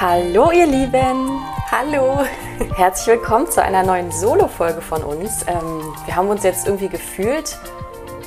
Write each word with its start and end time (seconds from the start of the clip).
Hallo 0.00 0.52
ihr 0.52 0.68
Lieben! 0.68 1.44
Hallo! 1.72 2.24
Herzlich 2.76 3.08
willkommen 3.08 3.50
zu 3.50 3.60
einer 3.60 3.82
neuen 3.82 4.12
Solo-Folge 4.12 4.80
von 4.80 5.02
uns. 5.02 5.44
Ähm, 5.48 5.92
wir 6.04 6.14
haben 6.14 6.28
uns 6.28 6.44
jetzt 6.44 6.68
irgendwie 6.68 6.88
gefühlt 6.88 7.58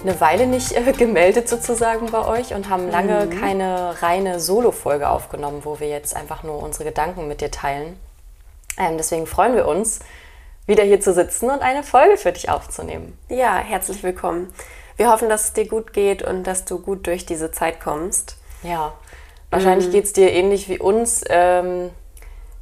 eine 0.01 0.19
Weile 0.19 0.47
nicht 0.47 0.73
äh, 0.73 0.91
gemeldet 0.97 1.47
sozusagen 1.47 2.11
bei 2.11 2.25
euch 2.25 2.53
und 2.53 2.67
haben 2.67 2.91
lange 2.91 3.27
mhm. 3.27 3.39
keine 3.39 4.01
reine 4.01 4.41
Solo-Folge 4.41 5.07
aufgenommen, 5.09 5.61
wo 5.63 5.79
wir 5.79 5.87
jetzt 5.87 6.13
einfach 6.13 6.43
nur 6.43 6.61
unsere 6.61 6.83
Gedanken 6.83 7.29
mit 7.29 7.39
dir 7.39 7.51
teilen. 7.51 7.97
Ähm, 8.77 8.97
deswegen 8.97 9.25
freuen 9.25 9.55
wir 9.55 9.65
uns, 9.65 9.99
wieder 10.67 10.83
hier 10.83 10.99
zu 10.99 11.13
sitzen 11.13 11.49
und 11.49 11.61
eine 11.61 11.83
Folge 11.83 12.17
für 12.17 12.33
dich 12.33 12.49
aufzunehmen. 12.49 13.17
Ja, 13.29 13.55
herzlich 13.55 14.03
willkommen. 14.03 14.53
Wir 14.97 15.09
hoffen, 15.09 15.29
dass 15.29 15.45
es 15.45 15.53
dir 15.53 15.69
gut 15.69 15.93
geht 15.93 16.21
und 16.21 16.43
dass 16.43 16.65
du 16.65 16.79
gut 16.79 17.07
durch 17.07 17.25
diese 17.25 17.49
Zeit 17.51 17.79
kommst. 17.79 18.35
Ja, 18.61 18.91
wahrscheinlich 19.51 19.87
mhm. 19.87 19.91
geht 19.91 20.05
es 20.05 20.13
dir 20.13 20.31
ähnlich 20.31 20.67
wie 20.67 20.79
uns. 20.79 21.23
Ähm, 21.29 21.91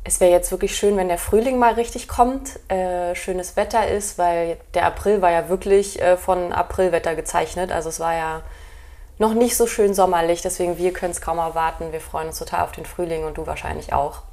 es 0.03 0.19
wäre 0.19 0.31
jetzt 0.31 0.51
wirklich 0.51 0.75
schön, 0.75 0.97
wenn 0.97 1.07
der 1.07 1.17
Frühling 1.17 1.57
mal 1.57 1.73
richtig 1.73 2.07
kommt, 2.07 2.59
äh, 2.69 3.15
schönes 3.15 3.55
Wetter 3.55 3.87
ist, 3.87 4.17
weil 4.17 4.57
der 4.73 4.85
April 4.85 5.21
war 5.21 5.31
ja 5.31 5.49
wirklich 5.49 6.01
äh, 6.01 6.17
von 6.17 6.51
Aprilwetter 6.51 7.15
gezeichnet. 7.15 7.71
Also 7.71 7.89
es 7.89 7.99
war 7.99 8.15
ja 8.15 8.41
noch 9.19 9.33
nicht 9.33 9.55
so 9.55 9.67
schön 9.67 9.93
sommerlich, 9.93 10.41
deswegen 10.41 10.77
wir 10.77 10.93
können 10.93 11.11
es 11.11 11.21
kaum 11.21 11.37
erwarten. 11.37 11.91
Wir 11.91 12.01
freuen 12.01 12.27
uns 12.27 12.39
total 12.39 12.63
auf 12.63 12.71
den 12.71 12.85
Frühling 12.85 13.25
und 13.25 13.37
du 13.37 13.45
wahrscheinlich 13.45 13.93
auch. 13.93 14.23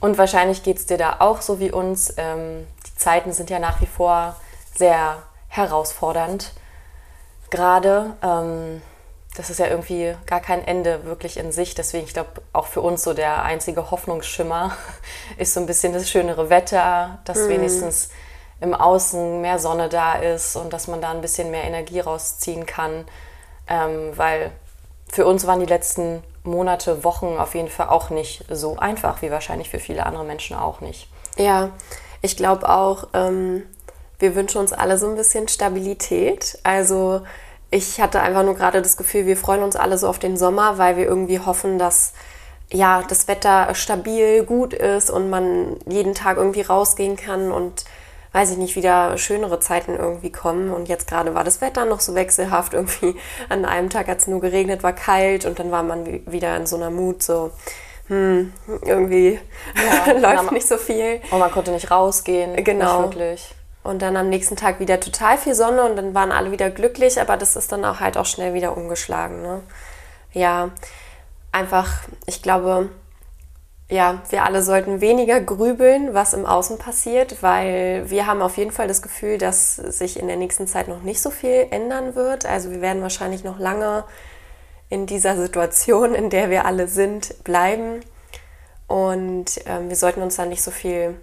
Und 0.00 0.18
wahrscheinlich 0.18 0.62
geht 0.62 0.76
es 0.78 0.86
dir 0.86 0.98
da 0.98 1.16
auch 1.20 1.40
so 1.40 1.58
wie 1.58 1.72
uns. 1.72 2.12
Ähm, 2.16 2.66
die 2.86 2.96
Zeiten 2.96 3.32
sind 3.32 3.50
ja 3.50 3.58
nach 3.58 3.80
wie 3.80 3.86
vor 3.86 4.36
sehr 4.74 5.22
herausfordernd. 5.48 6.52
Gerade, 7.50 8.16
ähm, 8.22 8.82
das 9.36 9.50
ist 9.50 9.58
ja 9.58 9.66
irgendwie 9.66 10.14
gar 10.26 10.40
kein 10.40 10.64
Ende 10.64 11.04
wirklich 11.04 11.36
in 11.36 11.50
sich. 11.50 11.74
Deswegen, 11.74 12.06
ich 12.06 12.14
glaube, 12.14 12.42
auch 12.52 12.66
für 12.66 12.80
uns 12.80 13.02
so 13.02 13.14
der 13.14 13.42
einzige 13.42 13.90
Hoffnungsschimmer 13.90 14.76
ist 15.38 15.54
so 15.54 15.60
ein 15.60 15.66
bisschen 15.66 15.92
das 15.92 16.08
schönere 16.08 16.50
Wetter, 16.50 17.18
dass 17.24 17.38
mhm. 17.38 17.48
wenigstens 17.48 18.10
im 18.60 18.74
Außen 18.74 19.40
mehr 19.40 19.58
Sonne 19.58 19.88
da 19.88 20.14
ist 20.14 20.56
und 20.56 20.72
dass 20.72 20.86
man 20.86 21.00
da 21.00 21.10
ein 21.10 21.20
bisschen 21.20 21.50
mehr 21.50 21.64
Energie 21.64 22.00
rausziehen 22.00 22.64
kann. 22.64 23.06
Ähm, 23.66 24.12
weil 24.16 24.52
für 25.12 25.26
uns 25.26 25.46
waren 25.46 25.60
die 25.60 25.66
letzten 25.66 26.22
Monate, 26.44 27.04
Wochen 27.04 27.36
auf 27.38 27.54
jeden 27.54 27.68
Fall 27.68 27.88
auch 27.88 28.10
nicht 28.10 28.44
so 28.50 28.76
einfach, 28.76 29.22
wie 29.22 29.30
wahrscheinlich 29.30 29.70
für 29.70 29.80
viele 29.80 30.06
andere 30.06 30.24
Menschen 30.24 30.56
auch 30.56 30.80
nicht. 30.80 31.08
Ja, 31.36 31.70
ich 32.22 32.36
glaube 32.36 32.68
auch, 32.68 33.08
ähm, 33.14 33.64
wir 34.18 34.34
wünschen 34.34 34.58
uns 34.58 34.72
alle 34.72 34.96
so 34.96 35.08
ein 35.08 35.16
bisschen 35.16 35.48
Stabilität. 35.48 36.58
Also 36.62 37.22
ich 37.70 38.00
hatte 38.00 38.20
einfach 38.20 38.44
nur 38.44 38.54
gerade 38.54 38.82
das 38.82 38.96
Gefühl, 38.96 39.26
wir 39.26 39.36
freuen 39.36 39.62
uns 39.62 39.76
alle 39.76 39.98
so 39.98 40.08
auf 40.08 40.18
den 40.18 40.36
Sommer, 40.36 40.78
weil 40.78 40.96
wir 40.96 41.04
irgendwie 41.04 41.40
hoffen, 41.40 41.78
dass 41.78 42.12
ja 42.72 43.02
das 43.08 43.28
Wetter 43.28 43.74
stabil, 43.74 44.44
gut 44.44 44.72
ist 44.72 45.10
und 45.10 45.30
man 45.30 45.76
jeden 45.86 46.14
Tag 46.14 46.36
irgendwie 46.36 46.62
rausgehen 46.62 47.16
kann 47.16 47.52
und 47.52 47.84
weiß 48.32 48.50
ich 48.50 48.58
nicht, 48.58 48.74
wieder 48.74 49.16
schönere 49.16 49.60
Zeiten 49.60 49.94
irgendwie 49.94 50.32
kommen. 50.32 50.72
Und 50.72 50.88
jetzt 50.88 51.08
gerade 51.08 51.34
war 51.34 51.44
das 51.44 51.60
Wetter 51.60 51.84
noch 51.84 52.00
so 52.00 52.16
wechselhaft. 52.16 52.74
Irgendwie 52.74 53.14
an 53.48 53.64
einem 53.64 53.90
Tag 53.90 54.08
hat 54.08 54.18
es 54.18 54.26
nur 54.26 54.40
geregnet, 54.40 54.82
war 54.82 54.92
kalt 54.92 55.46
und 55.46 55.60
dann 55.60 55.70
war 55.70 55.84
man 55.84 56.20
wieder 56.26 56.56
in 56.56 56.66
so 56.66 56.74
einer 56.74 56.90
Mut, 56.90 57.22
so, 57.22 57.52
hm, 58.08 58.52
irgendwie 58.84 59.38
ja, 59.76 60.12
läuft 60.18 60.50
nicht 60.50 60.66
so 60.66 60.78
viel. 60.78 61.20
Und 61.30 61.38
man 61.38 61.50
konnte 61.52 61.70
nicht 61.70 61.92
rausgehen. 61.92 62.62
Genau. 62.64 63.02
Nicht 63.02 63.14
wirklich. 63.14 63.54
Und 63.84 64.00
dann 64.00 64.16
am 64.16 64.30
nächsten 64.30 64.56
Tag 64.56 64.80
wieder 64.80 64.98
total 64.98 65.36
viel 65.36 65.54
Sonne 65.54 65.84
und 65.84 65.94
dann 65.96 66.14
waren 66.14 66.32
alle 66.32 66.50
wieder 66.50 66.70
glücklich, 66.70 67.20
aber 67.20 67.36
das 67.36 67.54
ist 67.54 67.70
dann 67.70 67.84
auch 67.84 68.00
halt 68.00 68.16
auch 68.16 68.24
schnell 68.24 68.54
wieder 68.54 68.76
umgeschlagen. 68.76 69.42
Ne? 69.42 69.60
Ja, 70.32 70.70
einfach, 71.52 71.92
ich 72.26 72.42
glaube, 72.42 72.88
ja, 73.90 74.22
wir 74.30 74.44
alle 74.44 74.62
sollten 74.62 75.02
weniger 75.02 75.38
grübeln, 75.40 76.14
was 76.14 76.32
im 76.32 76.46
Außen 76.46 76.78
passiert, 76.78 77.42
weil 77.42 78.08
wir 78.08 78.26
haben 78.26 78.40
auf 78.40 78.56
jeden 78.56 78.70
Fall 78.70 78.88
das 78.88 79.02
Gefühl, 79.02 79.36
dass 79.36 79.76
sich 79.76 80.18
in 80.18 80.28
der 80.28 80.36
nächsten 80.38 80.66
Zeit 80.66 80.88
noch 80.88 81.02
nicht 81.02 81.20
so 81.20 81.30
viel 81.30 81.66
ändern 81.70 82.14
wird. 82.14 82.46
Also 82.46 82.70
wir 82.70 82.80
werden 82.80 83.02
wahrscheinlich 83.02 83.44
noch 83.44 83.58
lange 83.58 84.04
in 84.88 85.04
dieser 85.04 85.36
Situation, 85.36 86.14
in 86.14 86.30
der 86.30 86.48
wir 86.48 86.64
alle 86.64 86.88
sind, 86.88 87.44
bleiben. 87.44 88.00
Und 88.86 89.60
ähm, 89.66 89.90
wir 89.90 89.96
sollten 89.96 90.22
uns 90.22 90.36
dann 90.36 90.48
nicht 90.48 90.62
so 90.62 90.70
viel 90.70 91.16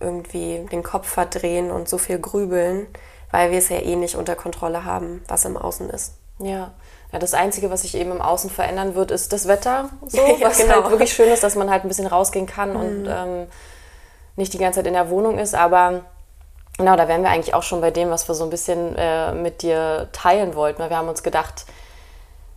irgendwie 0.00 0.66
den 0.72 0.82
Kopf 0.82 1.08
verdrehen 1.08 1.70
und 1.70 1.88
so 1.88 1.98
viel 1.98 2.18
grübeln, 2.18 2.86
weil 3.30 3.50
wir 3.50 3.58
es 3.58 3.68
ja 3.68 3.78
eh 3.78 3.96
nicht 3.96 4.16
unter 4.16 4.34
Kontrolle 4.34 4.84
haben, 4.84 5.22
was 5.28 5.44
im 5.44 5.56
Außen 5.56 5.90
ist. 5.90 6.14
Ja, 6.38 6.72
ja, 7.12 7.18
das 7.18 7.34
Einzige, 7.34 7.70
was 7.70 7.82
sich 7.82 7.96
eben 7.96 8.12
im 8.12 8.20
Außen 8.20 8.50
verändern 8.50 8.94
wird, 8.94 9.10
ist 9.10 9.32
das 9.32 9.48
Wetter. 9.48 9.90
So, 10.06 10.18
ja, 10.18 10.48
was 10.48 10.58
genau. 10.58 10.74
halt 10.74 10.90
wirklich 10.90 11.12
schön 11.12 11.28
ist, 11.28 11.42
dass 11.42 11.56
man 11.56 11.70
halt 11.70 11.84
ein 11.84 11.88
bisschen 11.88 12.06
rausgehen 12.06 12.46
kann 12.46 12.70
mhm. 12.70 12.80
und 12.80 13.06
ähm, 13.08 13.46
nicht 14.36 14.52
die 14.52 14.58
ganze 14.58 14.78
Zeit 14.78 14.86
in 14.86 14.94
der 14.94 15.10
Wohnung 15.10 15.38
ist. 15.38 15.54
Aber 15.54 16.02
genau, 16.78 16.96
da 16.96 17.08
wären 17.08 17.22
wir 17.22 17.30
eigentlich 17.30 17.54
auch 17.54 17.62
schon 17.62 17.80
bei 17.80 17.90
dem, 17.90 18.10
was 18.10 18.28
wir 18.28 18.34
so 18.34 18.44
ein 18.44 18.50
bisschen 18.50 18.96
äh, 18.96 19.32
mit 19.34 19.62
dir 19.62 20.08
teilen 20.12 20.54
wollten. 20.54 20.88
Wir 20.88 20.96
haben 20.96 21.08
uns 21.08 21.22
gedacht, 21.22 21.66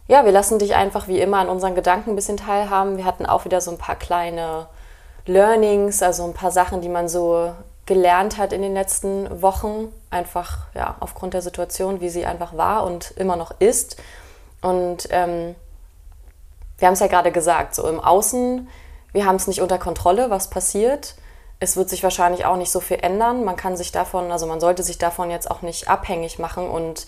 ja, 0.07 0.25
wir 0.25 0.31
lassen 0.31 0.59
dich 0.59 0.75
einfach 0.75 1.07
wie 1.07 1.19
immer 1.19 1.37
an 1.37 1.49
unseren 1.49 1.75
Gedanken 1.75 2.11
ein 2.11 2.15
bisschen 2.15 2.37
teilhaben. 2.37 2.97
Wir 2.97 3.05
hatten 3.05 3.25
auch 3.25 3.45
wieder 3.45 3.61
so 3.61 3.71
ein 3.71 3.77
paar 3.77 3.95
kleine 3.95 4.67
Learnings, 5.25 6.01
also 6.03 6.23
ein 6.25 6.34
paar 6.34 6.51
Sachen, 6.51 6.81
die 6.81 6.89
man 6.89 7.07
so 7.07 7.53
gelernt 7.85 8.38
hat 8.38 8.53
in 8.53 8.61
den 8.61 8.73
letzten 8.73 9.41
Wochen, 9.41 9.94
einfach 10.09 10.67
ja, 10.73 10.95
aufgrund 11.00 11.34
der 11.34 11.41
Situation, 11.41 12.01
wie 12.01 12.09
sie 12.09 12.25
einfach 12.25 12.56
war 12.57 12.85
und 12.85 13.11
immer 13.11 13.35
noch 13.35 13.51
ist. 13.59 13.97
Und 14.61 15.07
ähm, 15.11 15.56
wir 16.78 16.88
haben 16.88 16.94
es 16.94 17.00
ja 17.00 17.07
gerade 17.07 17.31
gesagt, 17.31 17.75
so 17.75 17.88
im 17.88 18.00
Außen, 18.00 18.67
wir 19.11 19.25
haben 19.25 19.35
es 19.35 19.47
nicht 19.47 19.61
unter 19.61 19.78
Kontrolle, 19.78 20.29
was 20.29 20.50
passiert. 20.50 21.16
Es 21.59 21.78
wird 21.78 21.90
sich 21.90 22.03
wahrscheinlich 22.03 22.45
auch 22.45 22.57
nicht 22.57 22.72
so 22.72 22.79
viel 22.79 22.97
ändern. 23.01 23.44
Man 23.44 23.55
kann 23.55 23.78
sich 23.78 23.91
davon, 23.91 24.31
also 24.31 24.45
man 24.45 24.59
sollte 24.59 24.84
sich 24.84 24.97
davon 24.97 25.29
jetzt 25.29 25.50
auch 25.50 25.61
nicht 25.61 25.90
abhängig 25.90 26.40
machen. 26.40 26.69
Und 26.69 27.05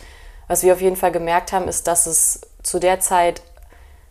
was 0.47 0.63
wir 0.63 0.73
auf 0.73 0.81
jeden 0.81 0.95
Fall 0.95 1.11
gemerkt 1.11 1.51
haben, 1.51 1.67
ist, 1.67 1.87
dass 1.87 2.05
es 2.05 2.41
zu 2.63 2.79
der 2.79 2.99
Zeit 2.99 3.41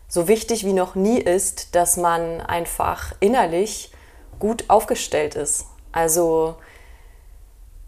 so 0.07 0.27
wichtig 0.27 0.65
wie 0.65 0.73
noch 0.73 0.95
nie 0.95 1.19
ist, 1.19 1.75
dass 1.75 1.97
man 1.97 2.41
einfach 2.41 3.13
innerlich 3.19 3.91
gut 4.39 4.65
aufgestellt 4.69 5.35
ist. 5.35 5.65
Also 5.91 6.55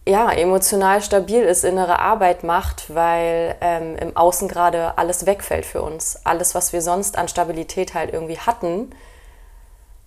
ja, 0.08 0.32
emotional 0.32 1.02
stabil 1.02 1.44
ist, 1.44 1.66
innere 1.66 2.00
Arbeit 2.00 2.44
macht, 2.44 2.96
weil 2.96 3.58
ähm, 3.60 3.98
im 3.98 4.16
Außen 4.16 4.48
gerade 4.48 4.98
alles 4.98 5.26
wegfällt 5.26 5.66
für 5.66 5.82
uns. 5.82 6.22
Alles, 6.24 6.56
was 6.56 6.72
wir 6.72 6.82
sonst 6.82 7.18
an 7.18 7.28
Stabilität 7.28 7.94
halt 7.94 8.14
irgendwie 8.14 8.40
hatten 8.40 8.92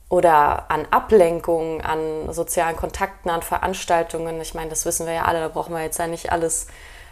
oder 0.09 0.71
an 0.71 0.87
Ablenkungen, 0.91 1.83
an 1.83 2.33
sozialen 2.33 2.77
Kontakten, 2.77 3.29
an 3.29 3.43
Veranstaltungen. 3.43 4.41
Ich 4.41 4.55
meine, 4.55 4.71
das 4.71 4.87
wissen 4.87 5.07
wir 5.07 5.13
ja 5.13 5.25
alle, 5.27 5.41
da 5.41 5.49
brauchen 5.49 5.75
wir 5.75 5.83
jetzt 5.83 5.99
ja 5.99 6.07
nicht 6.07 6.33
alles 6.33 6.67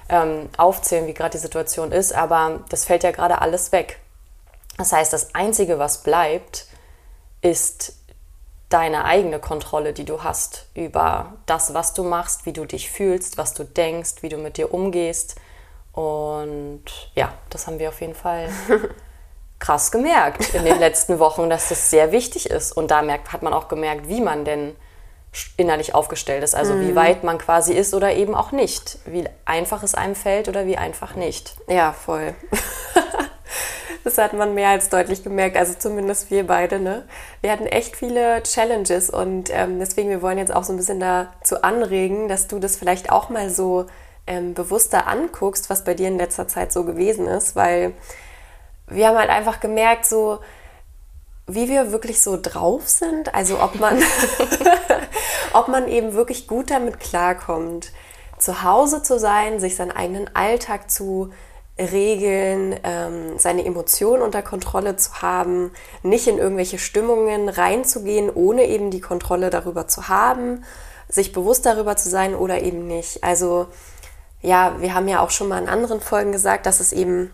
ähm, 0.09 0.49
aufzählen, 0.56 1.06
wie 1.06 1.15
gerade 1.15 1.33
die 1.33 1.39
Situation 1.39 1.93
ist, 1.93 2.15
aber 2.15 2.60
das 2.71 2.87
fällt 2.87 3.05
ja 3.05 3.10
gerade 3.10 3.43
alles 3.43 3.71
weg. 3.71 4.00
Das 4.78 4.93
heißt, 4.93 5.12
das 5.12 5.34
Einzige, 5.34 5.78
was 5.78 6.03
bleibt, 6.03 6.66
ist 7.43 7.97
deine 8.68 9.04
eigene 9.04 9.38
Kontrolle, 9.38 9.92
die 9.92 10.04
du 10.04 10.22
hast 10.22 10.66
über 10.74 11.34
das, 11.46 11.74
was 11.74 11.94
du 11.94 12.04
machst, 12.04 12.44
wie 12.44 12.52
du 12.52 12.66
dich 12.66 12.90
fühlst, 12.90 13.38
was 13.38 13.54
du 13.54 13.64
denkst, 13.64 14.16
wie 14.22 14.28
du 14.28 14.36
mit 14.36 14.56
dir 14.56 14.72
umgehst. 14.74 15.36
Und 15.92 16.84
ja, 17.14 17.32
das 17.50 17.66
haben 17.66 17.78
wir 17.78 17.88
auf 17.88 18.00
jeden 18.00 18.14
Fall 18.14 18.48
krass 19.58 19.90
gemerkt 19.90 20.54
in 20.54 20.64
den 20.64 20.78
letzten 20.78 21.18
Wochen, 21.18 21.48
dass 21.48 21.68
das 21.68 21.90
sehr 21.90 22.12
wichtig 22.12 22.50
ist. 22.50 22.72
Und 22.72 22.90
da 22.90 23.02
merkt, 23.02 23.32
hat 23.32 23.42
man 23.42 23.52
auch 23.52 23.68
gemerkt, 23.68 24.08
wie 24.08 24.20
man 24.20 24.44
denn 24.44 24.76
innerlich 25.56 25.94
aufgestellt 25.94 26.42
ist. 26.42 26.54
Also 26.54 26.74
mhm. 26.74 26.88
wie 26.88 26.94
weit 26.94 27.24
man 27.24 27.38
quasi 27.38 27.72
ist 27.72 27.94
oder 27.94 28.12
eben 28.14 28.34
auch 28.34 28.53
nicht. 28.53 28.98
Wie 29.06 29.24
einfach 29.44 29.82
es 29.82 29.94
einem 29.94 30.14
fällt 30.14 30.48
oder 30.48 30.66
wie 30.66 30.76
einfach 30.76 31.14
nicht. 31.14 31.56
Ja, 31.68 31.92
voll. 31.92 32.34
Das 34.09 34.16
hat 34.16 34.33
man 34.33 34.55
mehr 34.55 34.71
als 34.71 34.89
deutlich 34.89 35.22
gemerkt, 35.22 35.59
also 35.59 35.75
zumindest 35.78 36.31
wir 36.31 36.47
beide. 36.47 36.81
Ne? 36.81 37.05
Wir 37.43 37.53
hatten 37.53 37.66
echt 37.66 37.95
viele 37.95 38.43
Challenges 38.43 39.10
und 39.10 39.51
ähm, 39.53 39.78
deswegen, 39.78 40.09
wir 40.09 40.22
wollen 40.22 40.39
jetzt 40.39 40.55
auch 40.55 40.65
so 40.65 40.72
ein 40.72 40.78
bisschen 40.78 40.99
dazu 40.99 41.60
anregen, 41.60 42.27
dass 42.27 42.47
du 42.47 42.59
das 42.59 42.77
vielleicht 42.77 43.13
auch 43.13 43.28
mal 43.28 43.51
so 43.51 43.84
ähm, 44.27 44.55
bewusster 44.55 45.07
anguckst, 45.07 45.69
was 45.69 45.84
bei 45.84 45.93
dir 45.93 46.09
in 46.09 46.16
letzter 46.16 46.49
Zeit 46.49 46.72
so 46.72 46.84
gewesen 46.84 47.27
ist, 47.27 47.55
weil 47.55 47.93
wir 48.87 49.09
haben 49.09 49.19
halt 49.19 49.28
einfach 49.28 49.60
gemerkt, 49.60 50.07
so 50.07 50.39
wie 51.47 51.69
wir 51.69 51.93
wirklich 51.93 52.22
so 52.22 52.39
drauf 52.41 52.89
sind, 52.89 53.34
also 53.34 53.60
ob 53.60 53.78
man, 53.78 54.03
ob 55.53 55.69
man 55.69 55.87
eben 55.87 56.15
wirklich 56.15 56.49
gut 56.49 56.71
damit 56.71 56.99
klarkommt, 56.99 57.93
zu 58.39 58.63
Hause 58.63 59.03
zu 59.03 59.19
sein, 59.19 59.60
sich 59.60 59.77
seinen 59.77 59.93
eigenen 59.93 60.34
Alltag 60.34 60.91
zu 60.91 61.31
Regeln, 61.78 62.78
ähm, 62.83 63.39
seine 63.39 63.65
Emotionen 63.65 64.22
unter 64.22 64.42
Kontrolle 64.42 64.97
zu 64.97 65.22
haben, 65.22 65.71
nicht 66.03 66.27
in 66.27 66.39
irgendwelche 66.39 66.78
Stimmungen 66.78 67.48
reinzugehen, 67.48 68.30
ohne 68.34 68.65
eben 68.65 68.91
die 68.91 69.01
Kontrolle 69.01 69.51
darüber 69.51 69.86
zu 69.86 70.09
haben, 70.09 70.65
sich 71.09 71.33
bewusst 71.33 71.66
darüber 71.66 71.97
zu 71.97 72.09
sein 72.09 72.34
oder 72.34 72.63
eben 72.63 72.86
nicht. 72.86 73.22
Also 73.22 73.69
ja, 74.42 74.77
wir 74.80 74.95
haben 74.95 75.09
ja 75.09 75.21
auch 75.21 75.30
schon 75.30 75.48
mal 75.48 75.63
in 75.63 75.69
anderen 75.69 76.01
Folgen 76.01 76.33
gesagt, 76.33 76.66
dass 76.66 76.80
es 76.80 76.92
eben 76.92 77.30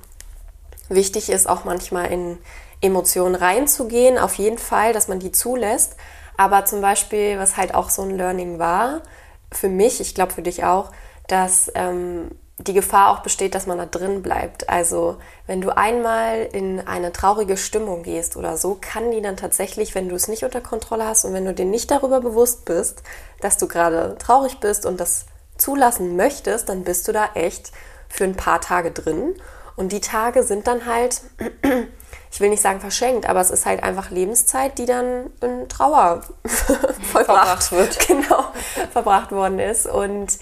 wichtig 0.89 1.31
ist, 1.31 1.49
auch 1.49 1.65
manchmal 1.65 2.11
in 2.13 2.39
Emotionen 2.81 3.35
reinzugehen, 3.35 4.19
auf 4.19 4.35
jeden 4.35 4.59
Fall, 4.59 4.93
dass 4.93 5.09
man 5.09 5.19
die 5.19 5.33
zulässt. 5.33 5.97
Aber 6.37 6.65
zum 6.65 6.81
Beispiel, 6.81 7.39
was 7.39 7.57
halt 7.57 7.75
auch 7.75 7.91
so 7.91 8.03
ein 8.03 8.17
Learning 8.17 8.59
war, 8.59 9.03
für 9.51 9.69
mich, 9.69 10.01
ich 10.01 10.15
glaube 10.15 10.33
für 10.33 10.43
dich 10.43 10.65
auch, 10.65 10.91
dass 11.29 11.71
ähm, 11.75 12.31
die 12.59 12.73
Gefahr 12.73 13.11
auch 13.11 13.21
besteht, 13.21 13.55
dass 13.55 13.67
man 13.67 13.79
da 13.79 13.87
drin 13.87 14.23
bleibt. 14.23 14.69
Also 14.69 15.17
wenn 15.47 15.61
du 15.61 15.77
einmal 15.77 16.49
in 16.53 16.87
eine 16.87 17.13
traurige 17.13 17.57
Stimmung 17.57 18.05
gehst 18.05 18.37
oder 18.37 18.57
so, 18.57 18.79
kann 18.81 19.11
die 19.11 19.21
dann 19.21 19.37
tatsächlich, 19.37 19.95
wenn 19.95 20.09
du 20.09 20.15
es 20.15 20.29
nicht 20.29 20.45
unter 20.45 20.61
Kontrolle 20.61 21.05
hast 21.05 21.25
und 21.25 21.33
wenn 21.35 21.45
du 21.45 21.53
dir 21.53 21.65
nicht 21.65 21.91
darüber 21.91 22.21
bewusst 22.21 22.65
bist, 22.65 23.03
dass 23.41 23.59
du 23.59 23.67
gerade 23.67 24.17
traurig 24.19 24.61
bist 24.61 24.87
und 24.87 25.01
das 25.01 25.27
zulassen 25.59 26.17
möchtest, 26.17 26.69
dann 26.69 26.85
bist 26.85 27.09
du 27.09 27.13
da 27.13 27.31
echt 27.35 27.73
für 28.09 28.25
ein 28.25 28.37
paar 28.37 28.61
Tage 28.61 28.93
drin. 28.93 29.35
Und 29.77 29.91
die 29.91 30.01
Tage 30.01 30.45
sind 30.45 30.69
dann 30.69 30.87
halt, 30.87 31.23
ich 32.31 32.41
will 32.41 32.51
nicht 32.51 32.63
sagen 32.63 32.79
verschenkt, 32.81 33.29
aber 33.29 33.41
es 33.41 33.51
ist 33.51 33.67
halt 33.67 33.83
einfach 33.83 34.11
Lebenszeit, 34.11 34.79
die 34.79 34.87
dann 34.87 35.31
in 35.41 35.69
Trauer 35.69 36.21
verbracht 37.13 37.73
wird. 37.73 37.99
Genau, 38.07 38.45
verbracht 38.93 39.33
worden 39.33 39.59
ist. 39.59 39.87
Und 39.87 40.39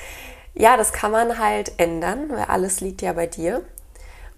ja, 0.55 0.77
das 0.77 0.93
kann 0.93 1.11
man 1.11 1.39
halt 1.39 1.73
ändern, 1.79 2.31
weil 2.31 2.45
alles 2.45 2.81
liegt 2.81 3.03
ja 3.03 3.13
bei 3.13 3.27
dir. 3.27 3.63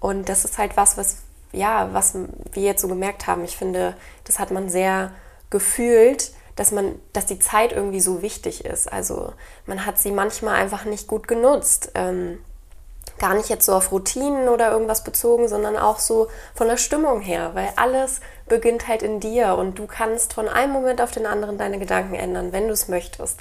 Und 0.01 0.29
das 0.29 0.45
ist 0.45 0.59
halt 0.59 0.77
was, 0.77 0.97
was, 0.97 1.19
ja, 1.53 1.93
was 1.93 2.15
wir 2.53 2.63
jetzt 2.63 2.83
so 2.83 2.89
gemerkt 2.89 3.27
haben. 3.27 3.45
Ich 3.45 3.57
finde, 3.57 3.97
das 4.25 4.39
hat 4.39 4.51
man 4.51 4.69
sehr 4.69 5.13
gefühlt, 5.51 6.33
dass 6.57 6.71
man, 6.71 7.01
dass 7.13 7.27
die 7.27 7.39
Zeit 7.39 7.73
irgendwie 7.73 8.01
so 8.01 8.23
wichtig 8.23 8.65
ist. 8.65 8.93
Also 8.93 9.33
man 9.67 9.87
hat 9.87 9.99
sie 9.99 10.13
manchmal 10.13 10.55
einfach 10.57 10.85
nicht 10.85 11.09
gut 11.09 11.27
genutzt. 11.27 11.91
Ähm, 11.95 12.39
gar 13.19 13.35
nicht 13.35 13.49
jetzt 13.49 13.67
so 13.67 13.75
auf 13.75 13.93
Routinen 13.93 14.49
oder 14.49 14.71
irgendwas 14.71 15.05
bezogen, 15.05 15.49
sondern 15.49 15.77
auch 15.77 15.99
so 15.99 16.29
von 16.55 16.69
der 16.69 16.77
Stimmung 16.77 17.21
her, 17.21 17.51
weil 17.55 17.69
alles 17.77 18.21
beginnt 18.49 18.89
halt 18.89 19.03
in 19.03 19.21
dir 19.21 19.57
und 19.57 19.79
du 19.79 19.87
kannst 19.87 20.33
von 20.33 20.49
einem 20.49 20.73
Moment 20.73 21.01
auf 21.01 21.13
den 21.13 21.27
anderen 21.27 21.59
deine 21.59 21.79
Gedanken 21.79 22.15
ändern, 22.15 22.53
wenn 22.53 22.67
du 22.67 22.73
es 22.73 22.89
möchtest. 22.89 23.41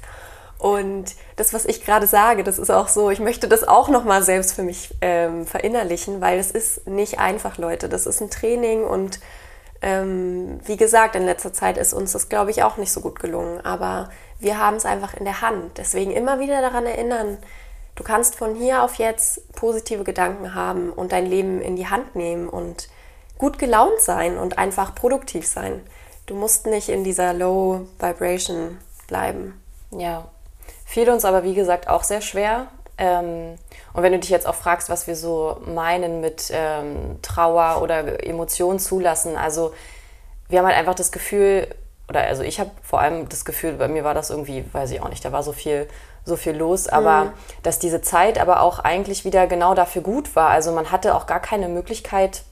Und 0.63 1.15
das, 1.35 1.53
was 1.53 1.65
ich 1.65 1.83
gerade 1.83 2.07
sage, 2.07 2.45
das 2.45 2.57
ist 2.57 2.69
auch 2.69 2.87
so, 2.87 3.09
ich 3.09 3.19
möchte 3.19 3.49
das 3.49 3.67
auch 3.67 3.89
nochmal 3.89 4.23
selbst 4.23 4.53
für 4.53 4.63
mich 4.63 4.95
ähm, 5.01 5.45
verinnerlichen, 5.45 6.21
weil 6.21 6.39
es 6.39 6.51
ist 6.51 6.87
nicht 6.87 7.19
einfach, 7.19 7.57
Leute. 7.57 7.89
Das 7.89 8.05
ist 8.05 8.21
ein 8.21 8.29
Training 8.29 8.85
und 8.85 9.19
ähm, 9.81 10.61
wie 10.63 10.77
gesagt, 10.77 11.17
in 11.17 11.25
letzter 11.25 11.51
Zeit 11.51 11.77
ist 11.77 11.91
uns 11.91 12.13
das, 12.13 12.29
glaube 12.29 12.49
ich, 12.49 12.63
auch 12.63 12.77
nicht 12.77 12.93
so 12.93 13.01
gut 13.01 13.19
gelungen. 13.19 13.59
Aber 13.65 14.09
wir 14.39 14.57
haben 14.57 14.77
es 14.77 14.85
einfach 14.85 15.13
in 15.15 15.25
der 15.25 15.41
Hand. 15.41 15.79
Deswegen 15.79 16.11
immer 16.11 16.39
wieder 16.39 16.61
daran 16.61 16.85
erinnern, 16.85 17.39
du 17.95 18.03
kannst 18.05 18.37
von 18.37 18.55
hier 18.55 18.83
auf 18.83 18.95
jetzt 18.95 19.51
positive 19.55 20.05
Gedanken 20.05 20.55
haben 20.55 20.93
und 20.93 21.11
dein 21.11 21.25
Leben 21.25 21.59
in 21.59 21.75
die 21.75 21.89
Hand 21.89 22.15
nehmen 22.15 22.47
und 22.47 22.87
gut 23.37 23.59
gelaunt 23.59 23.99
sein 23.99 24.37
und 24.37 24.57
einfach 24.59 24.95
produktiv 24.95 25.45
sein. 25.45 25.81
Du 26.25 26.35
musst 26.35 26.67
nicht 26.67 26.87
in 26.87 27.03
dieser 27.03 27.33
Low 27.33 27.85
Vibration 27.99 28.77
bleiben. 29.07 29.61
Ja, 29.91 30.29
fiel 30.85 31.09
uns 31.09 31.25
aber 31.25 31.43
wie 31.43 31.53
gesagt 31.53 31.87
auch 31.87 32.03
sehr 32.03 32.21
schwer. 32.21 32.67
Ähm, 32.97 33.55
und 33.93 34.03
wenn 34.03 34.11
du 34.11 34.19
dich 34.19 34.29
jetzt 34.29 34.47
auch 34.47 34.55
fragst, 34.55 34.89
was 34.89 35.07
wir 35.07 35.15
so 35.15 35.57
meinen 35.65 36.21
mit 36.21 36.51
ähm, 36.51 37.19
Trauer 37.21 37.81
oder 37.81 38.23
Emotionen 38.25 38.79
zulassen, 38.79 39.35
also 39.35 39.73
wir 40.49 40.59
haben 40.59 40.67
halt 40.67 40.77
einfach 40.77 40.95
das 40.95 41.11
Gefühl, 41.11 41.67
oder 42.09 42.21
also 42.21 42.43
ich 42.43 42.59
habe 42.59 42.71
vor 42.83 42.99
allem 42.99 43.29
das 43.29 43.45
Gefühl, 43.45 43.73
bei 43.73 43.87
mir 43.87 44.03
war 44.03 44.13
das 44.13 44.29
irgendwie, 44.29 44.65
weiß 44.71 44.91
ich 44.91 45.01
auch 45.01 45.09
nicht, 45.09 45.25
da 45.25 45.31
war 45.31 45.41
so 45.41 45.53
viel, 45.53 45.87
so 46.25 46.35
viel 46.35 46.55
los, 46.55 46.87
aber 46.87 47.25
mhm. 47.25 47.33
dass 47.63 47.79
diese 47.79 48.01
Zeit 48.01 48.39
aber 48.39 48.61
auch 48.61 48.79
eigentlich 48.79 49.25
wieder 49.25 49.47
genau 49.47 49.73
dafür 49.73 50.01
gut 50.01 50.35
war. 50.35 50.49
Also 50.49 50.71
man 50.71 50.91
hatte 50.91 51.15
auch 51.15 51.25
gar 51.25 51.39
keine 51.39 51.69
Möglichkeit, 51.69 52.43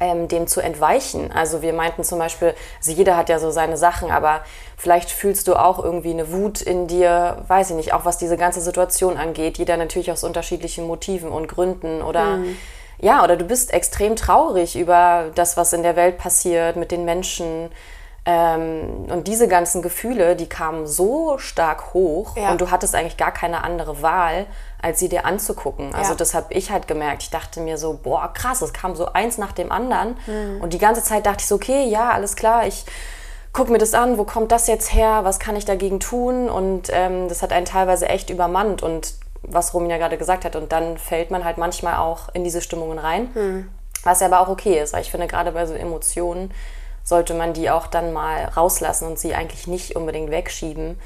ähm, 0.00 0.28
dem 0.28 0.46
zu 0.46 0.60
entweichen. 0.60 1.32
Also 1.32 1.62
wir 1.62 1.72
meinten 1.72 2.04
zum 2.04 2.18
Beispiel, 2.18 2.54
also 2.78 2.92
jeder 2.92 3.16
hat 3.16 3.28
ja 3.28 3.38
so 3.38 3.50
seine 3.50 3.76
Sachen, 3.76 4.10
aber 4.10 4.42
vielleicht 4.76 5.10
fühlst 5.10 5.48
du 5.48 5.54
auch 5.56 5.82
irgendwie 5.82 6.10
eine 6.10 6.32
Wut 6.32 6.60
in 6.60 6.86
dir, 6.86 7.44
weiß 7.48 7.70
ich 7.70 7.76
nicht, 7.76 7.92
auch 7.94 8.04
was 8.04 8.18
diese 8.18 8.36
ganze 8.36 8.60
Situation 8.60 9.16
angeht. 9.16 9.58
Jeder 9.58 9.76
natürlich 9.76 10.12
aus 10.12 10.24
unterschiedlichen 10.24 10.86
Motiven 10.86 11.30
und 11.30 11.48
Gründen 11.48 12.02
oder 12.02 12.38
mhm. 12.38 12.56
ja, 12.98 13.24
oder 13.24 13.36
du 13.36 13.44
bist 13.44 13.72
extrem 13.72 14.16
traurig 14.16 14.76
über 14.76 15.30
das, 15.34 15.56
was 15.56 15.72
in 15.72 15.82
der 15.82 15.96
Welt 15.96 16.18
passiert 16.18 16.76
mit 16.76 16.90
den 16.90 17.04
Menschen. 17.04 17.70
Ähm, 18.26 19.06
und 19.08 19.28
diese 19.28 19.48
ganzen 19.48 19.82
Gefühle, 19.82 20.36
die 20.36 20.48
kamen 20.48 20.86
so 20.86 21.38
stark 21.38 21.94
hoch 21.94 22.36
ja. 22.36 22.50
und 22.50 22.60
du 22.60 22.70
hattest 22.70 22.94
eigentlich 22.94 23.16
gar 23.16 23.32
keine 23.32 23.62
andere 23.62 24.02
Wahl, 24.02 24.46
als 24.80 24.98
sie 24.98 25.08
dir 25.08 25.24
anzugucken. 25.24 25.94
Also 25.94 26.10
ja. 26.10 26.16
das 26.16 26.34
habe 26.34 26.52
ich 26.52 26.70
halt 26.70 26.86
gemerkt. 26.86 27.22
Ich 27.22 27.30
dachte 27.30 27.60
mir 27.60 27.78
so, 27.78 27.98
boah, 28.02 28.32
krass, 28.32 28.62
es 28.62 28.72
kam 28.72 28.94
so 28.94 29.12
eins 29.12 29.38
nach 29.38 29.52
dem 29.52 29.72
anderen. 29.72 30.16
Mhm. 30.26 30.60
Und 30.60 30.72
die 30.72 30.78
ganze 30.78 31.02
Zeit 31.02 31.26
dachte 31.26 31.40
ich 31.40 31.46
so, 31.46 31.56
okay, 31.56 31.84
ja, 31.88 32.10
alles 32.10 32.36
klar, 32.36 32.66
ich 32.66 32.84
gucke 33.52 33.72
mir 33.72 33.78
das 33.78 33.94
an, 33.94 34.18
wo 34.18 34.24
kommt 34.24 34.52
das 34.52 34.66
jetzt 34.66 34.92
her, 34.92 35.20
was 35.22 35.38
kann 35.38 35.56
ich 35.56 35.64
dagegen 35.64 35.98
tun? 35.98 36.50
Und 36.50 36.88
ähm, 36.92 37.28
das 37.28 37.42
hat 37.42 37.52
einen 37.52 37.66
teilweise 37.66 38.08
echt 38.08 38.28
übermannt. 38.30 38.82
Und 38.82 39.14
was 39.42 39.72
Romin 39.72 39.90
ja 39.90 39.96
gerade 39.96 40.18
gesagt 40.18 40.44
hat, 40.44 40.56
und 40.56 40.72
dann 40.72 40.98
fällt 40.98 41.30
man 41.30 41.44
halt 41.44 41.56
manchmal 41.56 41.96
auch 41.96 42.28
in 42.34 42.44
diese 42.44 42.60
Stimmungen 42.60 42.98
rein, 42.98 43.30
mhm. 43.34 43.68
was 44.04 44.20
ja 44.20 44.26
aber 44.26 44.40
auch 44.40 44.48
okay 44.48 44.80
ist. 44.80 44.92
Weil 44.92 45.02
ich 45.02 45.10
finde, 45.10 45.26
gerade 45.26 45.52
bei 45.52 45.66
so 45.66 45.74
Emotionen, 45.74 46.52
sollte 47.06 47.34
man 47.34 47.52
die 47.52 47.70
auch 47.70 47.86
dann 47.86 48.12
mal 48.12 48.46
rauslassen 48.56 49.06
und 49.06 49.18
sie 49.18 49.34
eigentlich 49.34 49.68
nicht 49.68 49.94
unbedingt 49.94 50.30
wegschieben, 50.30 50.98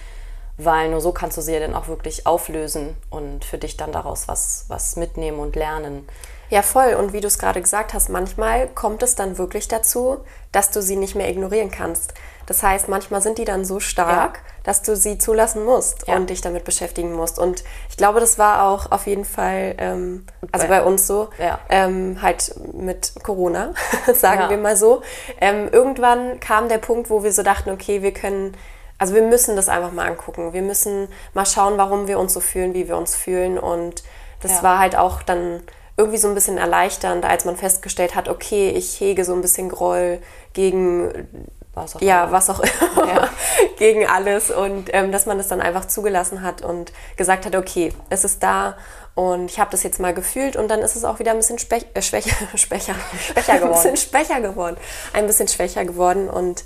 weil 0.65 0.91
nur 0.91 1.01
so 1.01 1.12
kannst 1.12 1.37
du 1.37 1.43
sie 1.43 1.53
ja 1.53 1.61
dann 1.61 1.75
auch 1.75 1.89
wirklich 1.89 2.27
auflösen 2.27 2.97
und 3.11 3.45
für 3.45 3.59
dich 3.59 3.77
dann 3.77 3.93
daraus 3.93 4.29
was, 4.29 4.65
was 4.69 4.97
mitnehmen 4.97 5.39
und 5.39 5.57
lernen. 5.57 6.07
Ja, 6.51 6.62
voll. 6.62 6.95
Und 6.95 7.12
wie 7.12 7.21
du 7.21 7.29
es 7.29 7.39
gerade 7.39 7.61
gesagt 7.62 7.95
hast, 7.95 8.09
manchmal 8.09 8.67
kommt 8.69 9.03
es 9.05 9.15
dann 9.15 9.39
wirklich 9.39 9.69
dazu, 9.69 10.19
dass 10.51 10.71
du 10.71 10.83
sie 10.83 10.97
nicht 10.97 11.15
mehr 11.15 11.31
ignorieren 11.31 11.71
kannst. 11.71 12.12
Das 12.47 12.65
heißt, 12.65 12.89
manchmal 12.89 13.23
sind 13.23 13.39
die 13.39 13.45
dann 13.45 13.65
so 13.65 13.79
stark, 13.79 14.39
ja. 14.39 14.53
dass 14.65 14.83
du 14.83 14.97
sie 14.97 15.19
zulassen 15.19 15.65
musst 15.65 16.09
ja. 16.09 16.17
und 16.17 16.29
dich 16.29 16.41
damit 16.41 16.65
beschäftigen 16.65 17.12
musst. 17.12 17.39
Und 17.39 17.62
ich 17.89 17.97
glaube, 17.97 18.19
das 18.19 18.39
war 18.39 18.65
auch 18.65 18.91
auf 18.91 19.07
jeden 19.07 19.25
Fall, 19.25 19.77
ähm, 19.79 20.27
also 20.51 20.67
bei 20.67 20.83
uns 20.83 21.07
so, 21.07 21.29
ja. 21.39 21.61
ähm, 21.69 22.21
halt 22.21 22.53
mit 22.73 23.12
Corona, 23.23 23.73
sagen 24.12 24.51
wir 24.51 24.59
mal 24.59 24.77
so. 24.77 25.03
Ähm, 25.41 25.69
irgendwann 25.71 26.41
kam 26.41 26.69
der 26.69 26.79
Punkt, 26.79 27.09
wo 27.09 27.23
wir 27.23 27.33
so 27.33 27.45
dachten, 27.45 27.71
okay, 27.71 28.03
wir 28.03 28.12
können, 28.12 28.57
also 29.00 29.14
wir 29.14 29.23
müssen 29.23 29.56
das 29.56 29.70
einfach 29.70 29.93
mal 29.93 30.06
angucken. 30.06 30.52
Wir 30.52 30.61
müssen 30.61 31.08
mal 31.32 31.47
schauen, 31.47 31.79
warum 31.79 32.06
wir 32.06 32.19
uns 32.19 32.35
so 32.35 32.41
fühlen, 32.41 32.75
wie 32.75 32.87
wir 32.87 32.99
uns 32.99 33.17
fühlen. 33.17 33.58
Und 33.58 34.04
das 34.42 34.62
war 34.62 34.78
halt 34.78 34.95
auch 34.95 35.23
dann 35.23 35.62
irgendwie 35.97 36.19
so 36.19 36.28
ein 36.28 36.35
bisschen 36.35 36.59
erleichternd, 36.59 37.25
als 37.25 37.47
man 37.47 37.57
festgestellt 37.57 38.14
hat, 38.14 38.28
okay, 38.28 38.69
ich 38.69 39.00
hege 39.00 39.25
so 39.25 39.33
ein 39.33 39.40
bisschen 39.40 39.71
Groll 39.71 40.21
gegen 40.52 41.28
was 41.73 41.97
auch 41.97 42.00
ja, 42.02 42.25
immer. 42.25 42.33
was 42.33 42.50
auch 42.50 42.61
immer, 42.61 43.07
ja. 43.07 43.28
gegen 43.78 44.07
alles 44.07 44.50
und 44.50 44.90
ähm, 44.92 45.12
dass 45.12 45.25
man 45.25 45.38
das 45.38 45.49
dann 45.49 45.61
einfach 45.61 45.87
zugelassen 45.87 46.42
hat 46.42 46.62
und 46.62 46.92
gesagt 47.16 47.47
hat, 47.47 47.54
okay, 47.54 47.92
es 48.11 48.25
ist 48.25 48.42
da 48.42 48.76
und 49.14 49.50
ich 49.50 49.61
habe 49.61 49.71
das 49.71 49.83
jetzt 49.83 50.00
mal 50.00 50.12
gefühlt 50.12 50.57
und 50.57 50.69
dann 50.69 50.80
ist 50.80 50.97
es 50.97 51.04
auch 51.04 51.21
wieder 51.21 51.30
ein 51.30 51.37
bisschen 51.37 51.59
spech, 51.59 51.87
äh, 51.95 52.02
schwächer, 52.02 52.35
schwächer, 52.57 52.97
schwächer 53.19 53.61
geworden. 53.61 53.76
ein 53.85 53.92
bisschen 53.92 53.97
schwächer 53.97 54.40
geworden, 54.40 54.76
ein 55.12 55.26
bisschen 55.26 55.49
schwächer 55.49 55.85
geworden 55.85 56.28
und 56.28 56.64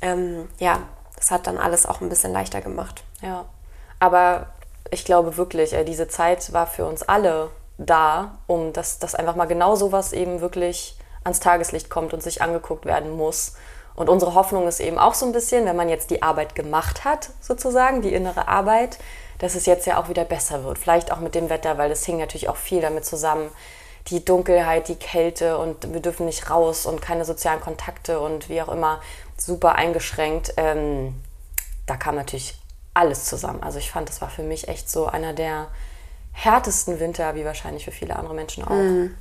ähm, 0.00 0.48
ja, 0.58 0.80
das 1.16 1.30
hat 1.30 1.46
dann 1.46 1.58
alles 1.58 1.86
auch 1.86 2.00
ein 2.00 2.08
bisschen 2.08 2.32
leichter 2.32 2.60
gemacht. 2.60 3.02
Ja, 3.22 3.46
aber 3.98 4.48
ich 4.90 5.04
glaube 5.04 5.36
wirklich, 5.36 5.72
äh, 5.72 5.84
diese 5.84 6.08
Zeit 6.08 6.52
war 6.52 6.66
für 6.66 6.86
uns 6.86 7.02
alle 7.02 7.50
da, 7.78 8.38
um 8.46 8.72
dass, 8.72 8.98
dass 8.98 9.14
einfach 9.14 9.36
mal 9.36 9.46
genau 9.46 9.76
sowas 9.76 10.12
eben 10.12 10.40
wirklich 10.40 10.96
ans 11.24 11.40
Tageslicht 11.40 11.90
kommt 11.90 12.14
und 12.14 12.22
sich 12.22 12.40
angeguckt 12.40 12.86
werden 12.86 13.16
muss. 13.16 13.54
Und 13.94 14.08
unsere 14.08 14.34
Hoffnung 14.34 14.68
ist 14.68 14.80
eben 14.80 14.98
auch 14.98 15.14
so 15.14 15.26
ein 15.26 15.32
bisschen, 15.32 15.64
wenn 15.64 15.76
man 15.76 15.88
jetzt 15.88 16.10
die 16.10 16.22
Arbeit 16.22 16.54
gemacht 16.54 17.04
hat, 17.04 17.30
sozusagen, 17.40 18.02
die 18.02 18.12
innere 18.12 18.46
Arbeit, 18.46 18.98
dass 19.38 19.54
es 19.54 19.66
jetzt 19.66 19.86
ja 19.86 20.00
auch 20.00 20.08
wieder 20.08 20.24
besser 20.24 20.64
wird. 20.64 20.78
Vielleicht 20.78 21.12
auch 21.12 21.20
mit 21.20 21.34
dem 21.34 21.50
Wetter, 21.50 21.78
weil 21.78 21.88
das 21.88 22.04
hing 22.04 22.18
natürlich 22.18 22.48
auch 22.48 22.56
viel 22.56 22.80
damit 22.80 23.04
zusammen. 23.04 23.50
Die 24.08 24.24
Dunkelheit, 24.24 24.88
die 24.88 24.96
Kälte 24.96 25.58
und 25.58 25.92
wir 25.92 26.00
dürfen 26.00 26.26
nicht 26.26 26.48
raus 26.48 26.86
und 26.86 27.02
keine 27.02 27.24
sozialen 27.24 27.60
Kontakte 27.60 28.20
und 28.20 28.48
wie 28.48 28.62
auch 28.62 28.68
immer, 28.68 29.00
super 29.36 29.74
eingeschränkt. 29.74 30.54
Ähm, 30.56 31.22
da 31.86 31.96
kam 31.96 32.16
natürlich 32.16 32.58
alles 32.94 33.26
zusammen. 33.26 33.62
Also 33.62 33.78
ich 33.78 33.90
fand, 33.90 34.08
das 34.08 34.20
war 34.20 34.30
für 34.30 34.42
mich 34.42 34.68
echt 34.68 34.90
so 34.90 35.06
einer 35.06 35.32
der 35.32 35.68
härtesten 36.32 37.00
Winter, 37.00 37.34
wie 37.34 37.44
wahrscheinlich 37.44 37.84
für 37.84 37.92
viele 37.92 38.16
andere 38.16 38.34
Menschen 38.34 38.64
auch. 38.64 38.70
Mhm. 38.70 39.14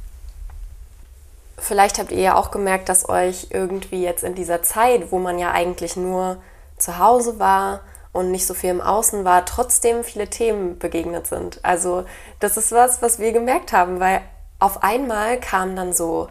Vielleicht 1.57 1.99
habt 1.99 2.11
ihr 2.11 2.21
ja 2.21 2.35
auch 2.35 2.51
gemerkt, 2.51 2.89
dass 2.89 3.07
euch 3.07 3.47
irgendwie 3.49 4.03
jetzt 4.03 4.23
in 4.23 4.35
dieser 4.35 4.61
Zeit, 4.61 5.11
wo 5.11 5.19
man 5.19 5.39
ja 5.39 5.51
eigentlich 5.51 5.95
nur 5.95 6.37
zu 6.77 6.99
Hause 6.99 7.39
war 7.39 7.81
und 8.11 8.31
nicht 8.31 8.45
so 8.45 8.53
viel 8.53 8.69
im 8.69 8.81
Außen 8.81 9.23
war, 9.23 9.45
trotzdem 9.45 10.03
viele 10.03 10.29
Themen 10.29 10.77
begegnet 10.79 11.27
sind. 11.27 11.59
Also 11.63 12.05
das 12.39 12.57
ist 12.57 12.71
was, 12.71 13.01
was 13.01 13.19
wir 13.19 13.31
gemerkt 13.31 13.71
haben, 13.71 13.99
weil 13.99 14.21
auf 14.59 14.83
einmal 14.83 15.39
kamen 15.39 15.75
dann 15.75 15.93
so 15.93 16.29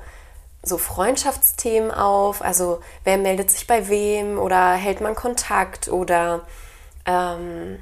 so 0.64 0.78
Freundschaftsthemen 0.78 1.90
auf, 1.90 2.42
also 2.42 2.80
wer 3.04 3.18
meldet 3.18 3.50
sich 3.50 3.66
bei 3.66 3.88
wem 3.88 4.38
oder 4.38 4.72
hält 4.72 5.00
man 5.00 5.14
Kontakt 5.14 5.88
oder 5.88 6.42
ähm, 7.06 7.78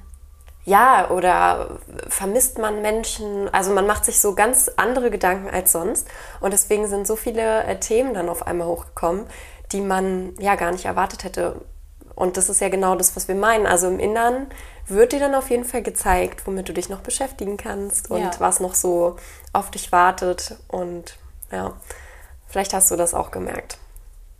ja, 0.64 1.10
oder 1.10 1.80
vermisst 2.08 2.58
man 2.58 2.82
Menschen? 2.82 3.52
Also 3.52 3.72
man 3.72 3.86
macht 3.86 4.04
sich 4.04 4.20
so 4.20 4.34
ganz 4.34 4.70
andere 4.76 5.10
Gedanken 5.10 5.50
als 5.50 5.72
sonst. 5.72 6.06
Und 6.40 6.52
deswegen 6.52 6.86
sind 6.86 7.06
so 7.06 7.16
viele 7.16 7.64
äh, 7.64 7.78
Themen 7.80 8.14
dann 8.14 8.28
auf 8.28 8.46
einmal 8.46 8.68
hochgekommen, 8.68 9.26
die 9.72 9.80
man 9.80 10.34
ja 10.38 10.54
gar 10.54 10.70
nicht 10.70 10.84
erwartet 10.84 11.24
hätte. 11.24 11.60
Und 12.14 12.36
das 12.36 12.48
ist 12.48 12.60
ja 12.60 12.68
genau 12.68 12.94
das, 12.94 13.16
was 13.16 13.26
wir 13.26 13.34
meinen. 13.34 13.66
Also 13.66 13.88
im 13.88 13.98
Innern 13.98 14.46
wird 14.86 15.12
dir 15.12 15.18
dann 15.18 15.34
auf 15.34 15.50
jeden 15.50 15.64
Fall 15.64 15.82
gezeigt, 15.82 16.46
womit 16.46 16.68
du 16.68 16.72
dich 16.72 16.88
noch 16.88 17.00
beschäftigen 17.00 17.56
kannst 17.56 18.10
und 18.10 18.20
ja. 18.20 18.30
was 18.38 18.60
noch 18.60 18.74
so 18.74 19.16
auf 19.52 19.70
dich 19.72 19.90
wartet. 19.90 20.56
Und 20.68 21.16
ja, 21.50 21.72
vielleicht 22.52 22.74
hast 22.74 22.90
du 22.90 22.96
das 22.96 23.14
auch 23.14 23.30
gemerkt. 23.30 23.78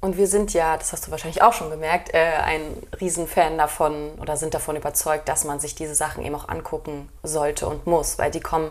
Und 0.01 0.17
wir 0.17 0.27
sind 0.27 0.53
ja, 0.53 0.77
das 0.77 0.93
hast 0.93 1.07
du 1.07 1.11
wahrscheinlich 1.13 1.43
auch 1.43 1.53
schon 1.53 1.71
gemerkt, 1.71 2.13
äh, 2.13 2.19
ein 2.19 2.63
Riesenfan 3.01 3.57
davon 3.57 4.11
oder 4.21 4.37
sind 4.37 4.53
davon 4.53 4.77
überzeugt, 4.77 5.29
dass 5.29 5.45
man 5.45 5.61
sich 5.61 5.75
diese 5.75 5.95
Sachen 5.95 6.25
eben 6.25 6.35
auch 6.35 6.49
angucken 6.49 7.09
sollte 7.23 7.67
und 7.67 7.87
muss, 7.87 8.19
weil 8.19 8.33
die 8.33 8.41
kommen 8.41 8.71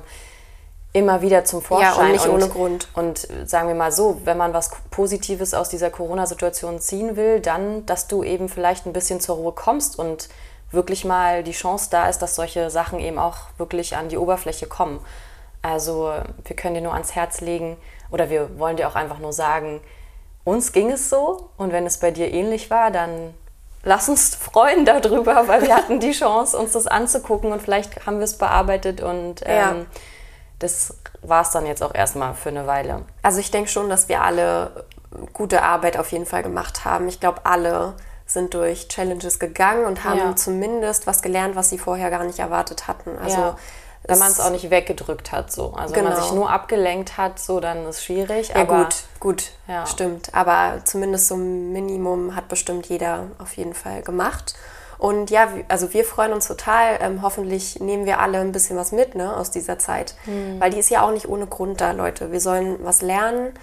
immer 0.93 1.21
wieder 1.21 1.45
zum 1.45 1.61
Vorschein. 1.61 1.95
Ja, 1.95 2.03
und 2.03 2.11
nicht 2.11 2.25
und, 2.25 2.33
ohne 2.33 2.49
Grund. 2.49 2.87
Und 2.95 3.27
sagen 3.45 3.69
wir 3.69 3.75
mal 3.75 3.93
so, 3.93 4.21
wenn 4.25 4.37
man 4.37 4.53
was 4.53 4.71
Positives 4.91 5.53
aus 5.53 5.69
dieser 5.69 5.89
Corona-Situation 5.89 6.79
ziehen 6.79 7.15
will, 7.15 7.39
dann, 7.39 7.85
dass 7.85 8.07
du 8.07 8.23
eben 8.23 8.49
vielleicht 8.49 8.85
ein 8.85 8.93
bisschen 8.93 9.21
zur 9.21 9.37
Ruhe 9.37 9.53
kommst 9.53 9.97
und 9.97 10.27
wirklich 10.69 11.05
mal 11.05 11.43
die 11.43 11.53
Chance 11.53 11.87
da 11.91 12.09
ist, 12.09 12.19
dass 12.19 12.35
solche 12.35 12.69
Sachen 12.69 12.99
eben 12.99 13.17
auch 13.17 13.37
wirklich 13.57 13.95
an 13.95 14.09
die 14.09 14.17
Oberfläche 14.17 14.67
kommen. 14.67 14.99
Also 15.61 16.11
wir 16.43 16.55
können 16.55 16.75
dir 16.75 16.81
nur 16.81 16.93
ans 16.93 17.15
Herz 17.15 17.39
legen 17.39 17.77
oder 18.11 18.29
wir 18.29 18.59
wollen 18.59 18.77
dir 18.77 18.87
auch 18.87 18.95
einfach 18.95 19.19
nur 19.19 19.33
sagen, 19.33 19.81
uns 20.43 20.71
ging 20.71 20.91
es 20.91 21.09
so 21.09 21.49
und 21.57 21.71
wenn 21.71 21.85
es 21.85 21.99
bei 21.99 22.11
dir 22.11 22.31
ähnlich 22.31 22.69
war, 22.69 22.91
dann 22.91 23.33
lass 23.83 24.09
uns 24.09 24.35
freuen 24.35 24.85
darüber, 24.85 25.47
weil 25.47 25.61
wir 25.63 25.75
hatten 25.75 25.99
die 25.99 26.11
Chance, 26.11 26.57
uns 26.57 26.73
das 26.73 26.87
anzugucken 26.87 27.51
und 27.51 27.61
vielleicht 27.61 28.05
haben 28.05 28.17
wir 28.17 28.25
es 28.25 28.37
bearbeitet 28.37 29.01
und 29.01 29.41
ähm, 29.45 29.57
ja. 29.57 29.75
das 30.59 30.95
war 31.21 31.43
es 31.43 31.51
dann 31.51 31.65
jetzt 31.65 31.83
auch 31.83 31.93
erstmal 31.93 32.33
für 32.33 32.49
eine 32.49 32.67
Weile. 32.67 33.03
Also 33.21 33.39
ich 33.39 33.51
denke 33.51 33.69
schon, 33.69 33.89
dass 33.89 34.09
wir 34.09 34.21
alle 34.21 34.85
gute 35.33 35.61
Arbeit 35.61 35.97
auf 35.97 36.11
jeden 36.11 36.25
Fall 36.25 36.41
gemacht 36.41 36.85
haben. 36.85 37.07
Ich 37.07 37.19
glaube, 37.19 37.41
alle 37.43 37.93
sind 38.25 38.53
durch 38.53 38.87
Challenges 38.87 39.39
gegangen 39.39 39.85
und 39.85 40.03
haben 40.03 40.17
ja. 40.17 40.35
zumindest 40.35 41.05
was 41.05 41.21
gelernt, 41.21 41.55
was 41.55 41.69
sie 41.69 41.77
vorher 41.77 42.09
gar 42.09 42.23
nicht 42.23 42.39
erwartet 42.39 42.87
hatten. 42.87 43.17
Also 43.19 43.37
ja. 43.37 43.57
Wenn 44.03 44.19
man 44.19 44.31
es 44.31 44.39
auch 44.39 44.49
nicht 44.49 44.69
weggedrückt 44.69 45.31
hat, 45.31 45.51
so. 45.51 45.73
Also 45.73 45.93
genau. 45.93 46.07
wenn 46.07 46.13
man 46.13 46.15
sich 46.15 46.29
genau. 46.29 46.41
nur 46.41 46.49
abgelenkt 46.49 47.17
hat, 47.17 47.39
so, 47.39 47.59
dann 47.59 47.85
ist 47.85 47.97
es 47.97 48.03
schwierig. 48.03 48.49
Ja, 48.49 48.55
aber, 48.55 48.83
gut, 48.83 48.95
gut, 49.19 49.51
ja. 49.67 49.85
stimmt. 49.85 50.33
Aber 50.33 50.81
zumindest 50.85 51.27
so 51.27 51.35
ein 51.35 51.71
Minimum 51.71 52.35
hat 52.35 52.47
bestimmt 52.47 52.87
jeder 52.87 53.27
auf 53.37 53.55
jeden 53.57 53.73
Fall 53.73 54.01
gemacht. 54.01 54.55
Und 54.97 55.31
ja, 55.31 55.47
also 55.67 55.93
wir 55.93 56.05
freuen 56.05 56.31
uns 56.31 56.47
total. 56.47 56.99
Ähm, 57.01 57.21
hoffentlich 57.21 57.79
nehmen 57.79 58.05
wir 58.05 58.19
alle 58.19 58.39
ein 58.39 58.51
bisschen 58.51 58.77
was 58.77 58.91
mit 58.91 59.15
ne, 59.15 59.35
aus 59.35 59.49
dieser 59.49 59.79
Zeit. 59.79 60.15
Hm. 60.25 60.59
Weil 60.59 60.71
die 60.71 60.79
ist 60.79 60.89
ja 60.89 61.01
auch 61.01 61.11
nicht 61.11 61.27
ohne 61.27 61.47
Grund 61.47 61.81
da, 61.81 61.91
Leute. 61.91 62.31
Wir 62.31 62.39
sollen 62.39 62.77
was 62.83 63.01
lernen 63.01 63.53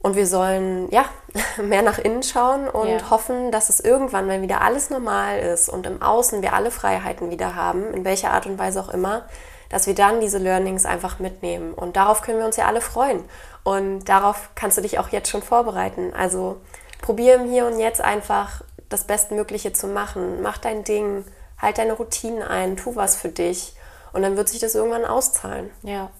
und 0.00 0.16
wir 0.16 0.26
sollen 0.26 0.88
ja 0.90 1.04
mehr 1.62 1.82
nach 1.82 1.98
innen 1.98 2.22
schauen 2.22 2.68
und 2.68 2.88
ja. 2.88 3.10
hoffen, 3.10 3.50
dass 3.50 3.68
es 3.68 3.80
irgendwann, 3.80 4.28
wenn 4.28 4.42
wieder 4.42 4.60
alles 4.60 4.90
normal 4.90 5.38
ist 5.38 5.68
und 5.68 5.86
im 5.86 6.02
Außen 6.02 6.42
wir 6.42 6.52
alle 6.52 6.70
Freiheiten 6.70 7.30
wieder 7.30 7.54
haben, 7.54 7.92
in 7.92 8.04
welcher 8.04 8.30
Art 8.30 8.46
und 8.46 8.58
Weise 8.58 8.80
auch 8.80 8.90
immer, 8.90 9.26
dass 9.68 9.86
wir 9.86 9.94
dann 9.94 10.20
diese 10.20 10.38
Learnings 10.38 10.86
einfach 10.86 11.18
mitnehmen. 11.18 11.74
Und 11.74 11.96
darauf 11.96 12.22
können 12.22 12.38
wir 12.38 12.46
uns 12.46 12.56
ja 12.56 12.66
alle 12.66 12.80
freuen. 12.80 13.24
Und 13.64 14.04
darauf 14.08 14.50
kannst 14.54 14.78
du 14.78 14.82
dich 14.82 14.98
auch 14.98 15.10
jetzt 15.10 15.28
schon 15.28 15.42
vorbereiten. 15.42 16.14
Also 16.16 16.60
probier 17.02 17.34
im 17.34 17.50
Hier 17.50 17.66
und 17.66 17.78
Jetzt 17.78 18.00
einfach 18.00 18.62
das 18.88 19.04
Bestmögliche 19.04 19.72
zu 19.72 19.86
machen. 19.88 20.40
Mach 20.42 20.58
dein 20.58 20.84
Ding, 20.84 21.24
halt 21.60 21.78
deine 21.78 21.92
Routinen 21.92 22.42
ein, 22.42 22.76
tu 22.76 22.96
was 22.96 23.16
für 23.16 23.28
dich. 23.28 23.74
Und 24.12 24.22
dann 24.22 24.36
wird 24.36 24.48
sich 24.48 24.60
das 24.60 24.74
irgendwann 24.74 25.04
auszahlen. 25.04 25.70
Ja. 25.82 26.10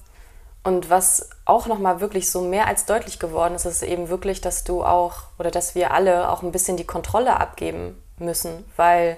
Und 0.63 0.89
was 0.89 1.29
auch 1.45 1.67
nochmal 1.67 2.01
wirklich 2.01 2.29
so 2.29 2.41
mehr 2.41 2.67
als 2.67 2.85
deutlich 2.85 3.19
geworden 3.19 3.55
ist, 3.55 3.65
ist 3.65 3.81
eben 3.81 4.09
wirklich, 4.09 4.41
dass 4.41 4.63
du 4.63 4.83
auch 4.83 5.23
oder 5.37 5.51
dass 5.51 5.73
wir 5.73 5.91
alle 5.91 6.29
auch 6.29 6.43
ein 6.43 6.51
bisschen 6.51 6.77
die 6.77 6.85
Kontrolle 6.85 7.39
abgeben 7.39 8.01
müssen, 8.17 8.65
weil 8.75 9.17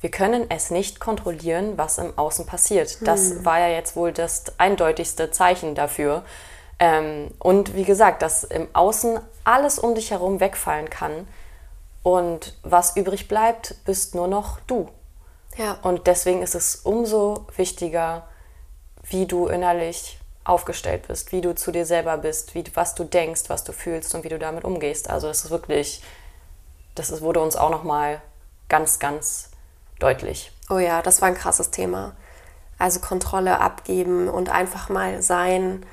wir 0.00 0.10
können 0.10 0.46
es 0.50 0.70
nicht 0.72 0.98
kontrollieren, 0.98 1.78
was 1.78 1.98
im 1.98 2.18
Außen 2.18 2.44
passiert. 2.46 3.06
Das 3.06 3.30
hm. 3.30 3.44
war 3.44 3.60
ja 3.60 3.68
jetzt 3.68 3.94
wohl 3.94 4.12
das 4.12 4.44
eindeutigste 4.58 5.30
Zeichen 5.30 5.76
dafür. 5.76 6.24
Ähm, 6.80 7.30
und 7.38 7.76
wie 7.76 7.84
gesagt, 7.84 8.22
dass 8.22 8.42
im 8.42 8.66
Außen 8.72 9.20
alles 9.44 9.78
um 9.78 9.94
dich 9.94 10.10
herum 10.10 10.40
wegfallen 10.40 10.90
kann 10.90 11.28
und 12.02 12.56
was 12.64 12.96
übrig 12.96 13.28
bleibt, 13.28 13.76
bist 13.84 14.16
nur 14.16 14.26
noch 14.26 14.58
du. 14.66 14.88
Ja. 15.56 15.78
Und 15.82 16.08
deswegen 16.08 16.42
ist 16.42 16.56
es 16.56 16.76
umso 16.76 17.46
wichtiger, 17.56 18.26
wie 19.04 19.26
du 19.26 19.46
innerlich 19.46 20.18
aufgestellt 20.44 21.06
bist, 21.08 21.32
wie 21.32 21.40
du 21.40 21.54
zu 21.54 21.70
dir 21.70 21.86
selber 21.86 22.16
bist, 22.18 22.54
wie, 22.54 22.64
was 22.74 22.94
du 22.94 23.04
denkst, 23.04 23.42
was 23.48 23.64
du 23.64 23.72
fühlst 23.72 24.14
und 24.14 24.24
wie 24.24 24.28
du 24.28 24.38
damit 24.38 24.64
umgehst. 24.64 25.08
Also 25.08 25.28
das 25.28 25.44
ist 25.44 25.50
wirklich, 25.50 26.02
das 26.94 27.10
ist, 27.10 27.22
wurde 27.22 27.40
uns 27.40 27.56
auch 27.56 27.70
nochmal 27.70 28.20
ganz, 28.68 28.98
ganz 28.98 29.50
deutlich. 29.98 30.50
Oh 30.68 30.78
ja, 30.78 31.02
das 31.02 31.20
war 31.20 31.28
ein 31.28 31.34
krasses 31.34 31.70
Thema. 31.70 32.16
Also 32.78 33.00
Kontrolle 33.00 33.60
abgeben 33.60 34.28
und 34.28 34.48
einfach 34.48 34.88
mal 34.88 35.22
sein 35.22 35.86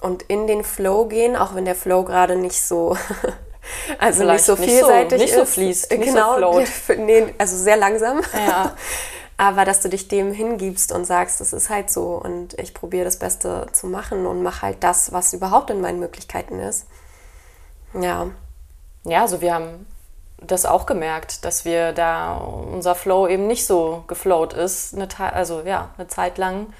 und 0.00 0.22
in 0.22 0.46
den 0.46 0.64
Flow 0.64 1.06
gehen, 1.06 1.36
auch 1.36 1.54
wenn 1.54 1.64
der 1.64 1.74
Flow 1.74 2.04
gerade 2.04 2.36
nicht 2.36 2.62
so, 2.62 2.96
also 3.98 4.20
Vielleicht 4.20 4.32
nicht 4.32 4.44
so 4.46 4.56
vielseitig 4.56 5.20
nicht 5.20 5.34
so, 5.34 5.40
nicht 5.40 5.48
ist. 5.48 5.54
so 5.54 5.60
fließt, 5.60 5.90
genau, 5.90 6.58
nicht 6.58 6.86
so 6.86 6.94
nee, 6.98 7.34
also 7.36 7.56
sehr 7.56 7.76
langsam. 7.76 8.22
Ja. 8.34 8.74
aber 9.42 9.64
dass 9.64 9.80
du 9.80 9.88
dich 9.88 10.06
dem 10.06 10.32
hingibst 10.32 10.92
und 10.92 11.04
sagst, 11.04 11.40
es 11.40 11.52
ist 11.52 11.68
halt 11.68 11.90
so 11.90 12.14
und 12.14 12.56
ich 12.60 12.74
probiere 12.74 13.04
das 13.04 13.18
Beste 13.18 13.66
zu 13.72 13.88
machen 13.88 14.24
und 14.24 14.40
mache 14.44 14.62
halt 14.62 14.84
das, 14.84 15.12
was 15.12 15.32
überhaupt 15.32 15.68
in 15.70 15.80
meinen 15.80 15.98
Möglichkeiten 15.98 16.60
ist. 16.60 16.86
Ja. 17.92 18.30
Ja, 19.02 19.22
also 19.22 19.40
wir 19.40 19.52
haben 19.52 19.84
das 20.40 20.64
auch 20.64 20.86
gemerkt, 20.86 21.44
dass 21.44 21.64
wir 21.64 21.92
da 21.92 22.36
unser 22.36 22.94
Flow 22.94 23.26
eben 23.26 23.48
nicht 23.48 23.66
so 23.66 24.04
geflowt 24.06 24.52
ist, 24.52 24.94
eine, 24.94 25.08
also 25.18 25.62
ja, 25.62 25.90
eine 25.98 26.06
Zeit 26.06 26.38
lang 26.38 26.72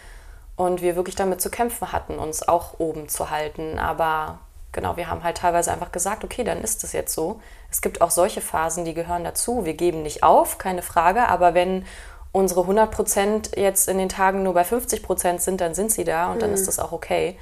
und 0.55 0.83
wir 0.83 0.95
wirklich 0.95 1.17
damit 1.17 1.41
zu 1.41 1.51
kämpfen 1.51 1.91
hatten, 1.91 2.17
uns 2.17 2.47
auch 2.47 2.79
oben 2.79 3.09
zu 3.09 3.31
halten. 3.31 3.81
Aber 3.81 4.39
genau, 4.71 4.97
wir 4.97 5.09
haben 5.09 5.25
halt 5.25 5.39
teilweise 5.39 5.73
einfach 5.73 5.91
gesagt, 5.91 6.23
okay, 6.23 6.45
dann 6.45 6.61
ist 6.61 6.85
es 6.85 6.93
jetzt 6.93 7.13
so. 7.13 7.41
Es 7.73 7.83
gibt 7.83 8.03
auch 8.03 8.13
solche 8.13 8.41
Phasen, 8.41 8.85
die 8.85 8.95
gehören 8.95 9.25
dazu. 9.25 9.65
Wir 9.65 9.75
geben 9.75 10.05
nicht 10.05 10.23
auf, 10.23 10.59
keine 10.59 10.83
Frage, 10.83 11.27
aber 11.27 11.55
wenn 11.55 11.85
unsere 12.33 12.63
100 12.63 12.91
Prozent 12.91 13.51
jetzt 13.57 13.89
in 13.89 13.99
den 13.99 14.09
Tagen 14.09 14.43
nur 14.43 14.55
bei 14.55 14.65
50 14.65 15.03
Prozent 15.03 15.43
sind, 15.43 15.61
dann 15.61 15.75
sind 15.75 15.93
sie 15.93 16.05
da 16.05 16.33
und 16.33 16.43
dann 16.43 16.51
mhm. 16.51 16.55
ist 16.55 16.67
das 16.67 16.79
auch 16.79 16.93
okay. 16.93 17.37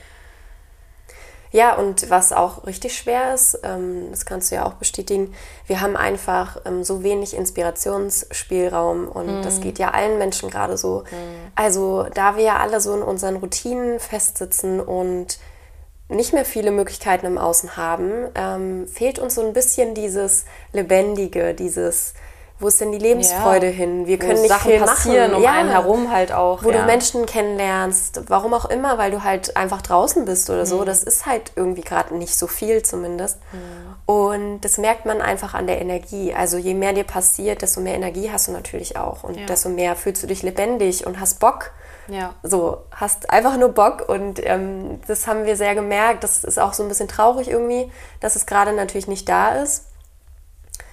Ja, 1.53 1.75
und 1.75 2.11
was 2.11 2.33
auch 2.33 2.67
richtig 2.67 2.97
schwer 2.97 3.35
ist, 3.35 3.59
ähm, 3.65 4.07
das 4.11 4.25
kannst 4.25 4.51
du 4.51 4.55
ja 4.55 4.67
auch 4.67 4.75
bestätigen, 4.75 5.35
wir 5.67 5.81
haben 5.81 5.97
einfach 5.97 6.61
ähm, 6.65 6.85
so 6.85 7.03
wenig 7.03 7.35
Inspirationsspielraum 7.35 9.09
und 9.09 9.41
mm. 9.41 9.43
das 9.43 9.61
geht 9.61 9.81
ja 9.81 9.91
allen 9.91 10.19
Menschen 10.19 10.49
gerade 10.49 10.77
so. 10.77 11.01
Mm. 11.11 11.51
Also 11.57 12.07
da 12.15 12.37
wir 12.37 12.45
ja 12.45 12.59
alle 12.59 12.81
so 12.81 12.95
in 12.95 13.03
unseren 13.03 13.37
Routinen 13.37 13.99
festsitzen 13.99 14.81
und 14.81 15.41
nicht 16.09 16.33
mehr 16.33 16.45
viele 16.45 16.71
Möglichkeiten 16.71 17.27
im 17.27 17.39
Außen 17.39 17.77
haben, 17.77 18.29
ähm, 18.37 18.87
fehlt 18.87 19.19
uns 19.19 19.35
so 19.35 19.45
ein 19.45 19.53
bisschen 19.53 19.95
dieses 19.95 20.45
Lebendige, 20.73 21.55
dieses 21.55 22.15
wo 22.61 22.69
ist 22.69 22.79
denn 22.81 22.93
die 22.93 22.99
Lebensfreude 22.99 23.67
ja. 23.67 23.73
hin? 23.73 24.07
Wir 24.07 24.19
können 24.19 24.43
nicht 24.43 24.51
Sachen 24.51 24.71
viel 24.71 24.81
passieren 24.81 25.31
machen. 25.31 25.37
um 25.39 25.43
ja. 25.43 25.53
einen 25.53 25.71
herum 25.71 26.13
halt 26.13 26.31
auch. 26.31 26.63
Wo 26.63 26.71
ja. 26.71 26.81
du 26.81 26.85
Menschen 26.85 27.25
kennenlernst, 27.25 28.25
warum 28.29 28.53
auch 28.53 28.67
immer, 28.67 28.99
weil 28.99 29.11
du 29.11 29.25
halt 29.25 29.57
einfach 29.57 29.81
draußen 29.81 30.27
bist 30.27 30.51
oder 30.51 30.67
so. 30.67 30.81
Mhm. 30.81 30.85
Das 30.85 31.03
ist 31.03 31.25
halt 31.25 31.53
irgendwie 31.57 31.81
gerade 31.81 32.15
nicht 32.15 32.37
so 32.37 32.47
viel 32.47 32.83
zumindest. 32.83 33.39
Mhm. 33.53 34.15
Und 34.15 34.61
das 34.61 34.77
merkt 34.77 35.07
man 35.07 35.23
einfach 35.23 35.55
an 35.55 35.67
der 35.67 35.81
Energie. 35.81 36.35
Also 36.35 36.59
je 36.59 36.75
mehr 36.75 36.93
dir 36.93 37.05
passiert, 37.05 37.63
desto 37.63 37.81
mehr 37.81 37.95
Energie 37.95 38.31
hast 38.31 38.49
du 38.49 38.53
natürlich 38.53 38.99
auch. 38.99 39.25
Und 39.25 39.49
desto 39.49 39.71
mehr 39.71 39.97
fühlst 39.97 40.23
du 40.23 40.27
dich 40.27 40.43
lebendig 40.43 41.07
und 41.07 41.19
hast 41.19 41.41
Bock. 41.41 41.71
Ja. 42.09 42.35
So, 42.43 42.79
hast 42.91 43.31
einfach 43.31 43.57
nur 43.57 43.71
Bock 43.71 44.09
und 44.09 44.41
ähm, 44.45 45.01
das 45.07 45.27
haben 45.27 45.47
wir 45.47 45.57
sehr 45.57 45.75
gemerkt. 45.75 46.25
Das 46.25 46.45
ist 46.45 46.59
auch 46.59 46.75
so 46.75 46.83
ein 46.83 46.89
bisschen 46.89 47.09
traurig 47.09 47.49
irgendwie, 47.49 47.91
dass 48.21 48.37
es 48.37 48.45
gerade 48.47 48.73
natürlich 48.73 49.07
nicht 49.09 49.29
da 49.29 49.55
ist 49.55 49.85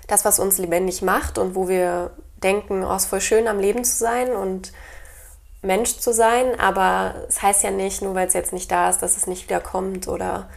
das, 0.07 0.25
was 0.25 0.39
uns 0.39 0.57
lebendig 0.57 1.01
macht 1.01 1.37
und 1.37 1.55
wo 1.55 1.67
wir 1.67 2.11
denken, 2.41 2.83
oh, 2.83 2.93
es 2.93 3.03
ist 3.03 3.09
voll 3.09 3.21
schön 3.21 3.47
am 3.47 3.59
Leben 3.59 3.83
zu 3.83 3.97
sein 3.97 4.35
und 4.35 4.71
Mensch 5.61 5.97
zu 5.97 6.13
sein, 6.13 6.59
aber 6.59 7.15
es 7.27 7.41
heißt 7.41 7.63
ja 7.63 7.71
nicht, 7.71 8.01
nur 8.01 8.15
weil 8.15 8.27
es 8.27 8.33
jetzt 8.33 8.53
nicht 8.53 8.71
da 8.71 8.89
ist, 8.89 8.99
dass 8.99 9.17
es 9.17 9.27
nicht 9.27 9.49
wieder 9.49 9.59
kommt 9.59 10.07
oder, 10.07 10.49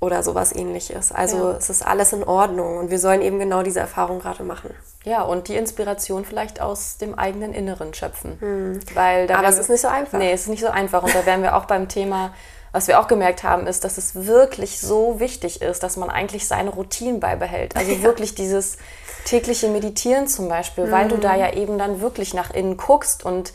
oder 0.00 0.22
sowas 0.22 0.54
ähnliches. 0.54 1.12
Also 1.12 1.50
ja. 1.50 1.56
es 1.56 1.70
ist 1.70 1.86
alles 1.86 2.12
in 2.12 2.24
Ordnung 2.24 2.78
und 2.78 2.90
wir 2.90 2.98
sollen 2.98 3.22
eben 3.22 3.38
genau 3.38 3.62
diese 3.62 3.80
Erfahrung 3.80 4.18
gerade 4.18 4.42
machen. 4.42 4.70
Ja, 5.04 5.22
und 5.22 5.48
die 5.48 5.56
Inspiration 5.56 6.24
vielleicht 6.24 6.60
aus 6.60 6.98
dem 6.98 7.14
eigenen 7.14 7.54
Inneren 7.54 7.94
schöpfen. 7.94 8.36
Hm. 8.40 8.80
Weil 8.94 9.30
aber 9.30 9.48
es 9.48 9.58
ist 9.58 9.70
nicht 9.70 9.80
so 9.80 9.88
einfach. 9.88 10.18
Nee, 10.18 10.32
es 10.32 10.42
ist 10.42 10.48
nicht 10.48 10.60
so 10.60 10.68
einfach. 10.68 11.02
Und 11.02 11.14
da 11.14 11.24
wären 11.24 11.42
wir 11.42 11.56
auch 11.56 11.64
beim 11.64 11.88
Thema 11.88 12.34
was 12.72 12.88
wir 12.88 13.00
auch 13.00 13.08
gemerkt 13.08 13.42
haben, 13.42 13.66
ist, 13.66 13.84
dass 13.84 13.98
es 13.98 14.14
wirklich 14.26 14.80
so 14.80 15.20
wichtig 15.20 15.62
ist, 15.62 15.82
dass 15.82 15.96
man 15.96 16.10
eigentlich 16.10 16.46
seine 16.46 16.70
Routinen 16.70 17.20
beibehält. 17.20 17.76
Also 17.76 17.92
ja. 17.94 18.02
wirklich 18.02 18.34
dieses 18.34 18.78
tägliche 19.24 19.68
Meditieren 19.68 20.26
zum 20.28 20.48
Beispiel, 20.48 20.86
mhm. 20.86 20.90
weil 20.90 21.08
du 21.08 21.16
da 21.16 21.34
mhm. 21.34 21.40
ja 21.40 21.52
eben 21.52 21.78
dann 21.78 22.00
wirklich 22.00 22.34
nach 22.34 22.50
innen 22.50 22.76
guckst 22.76 23.24
und 23.24 23.52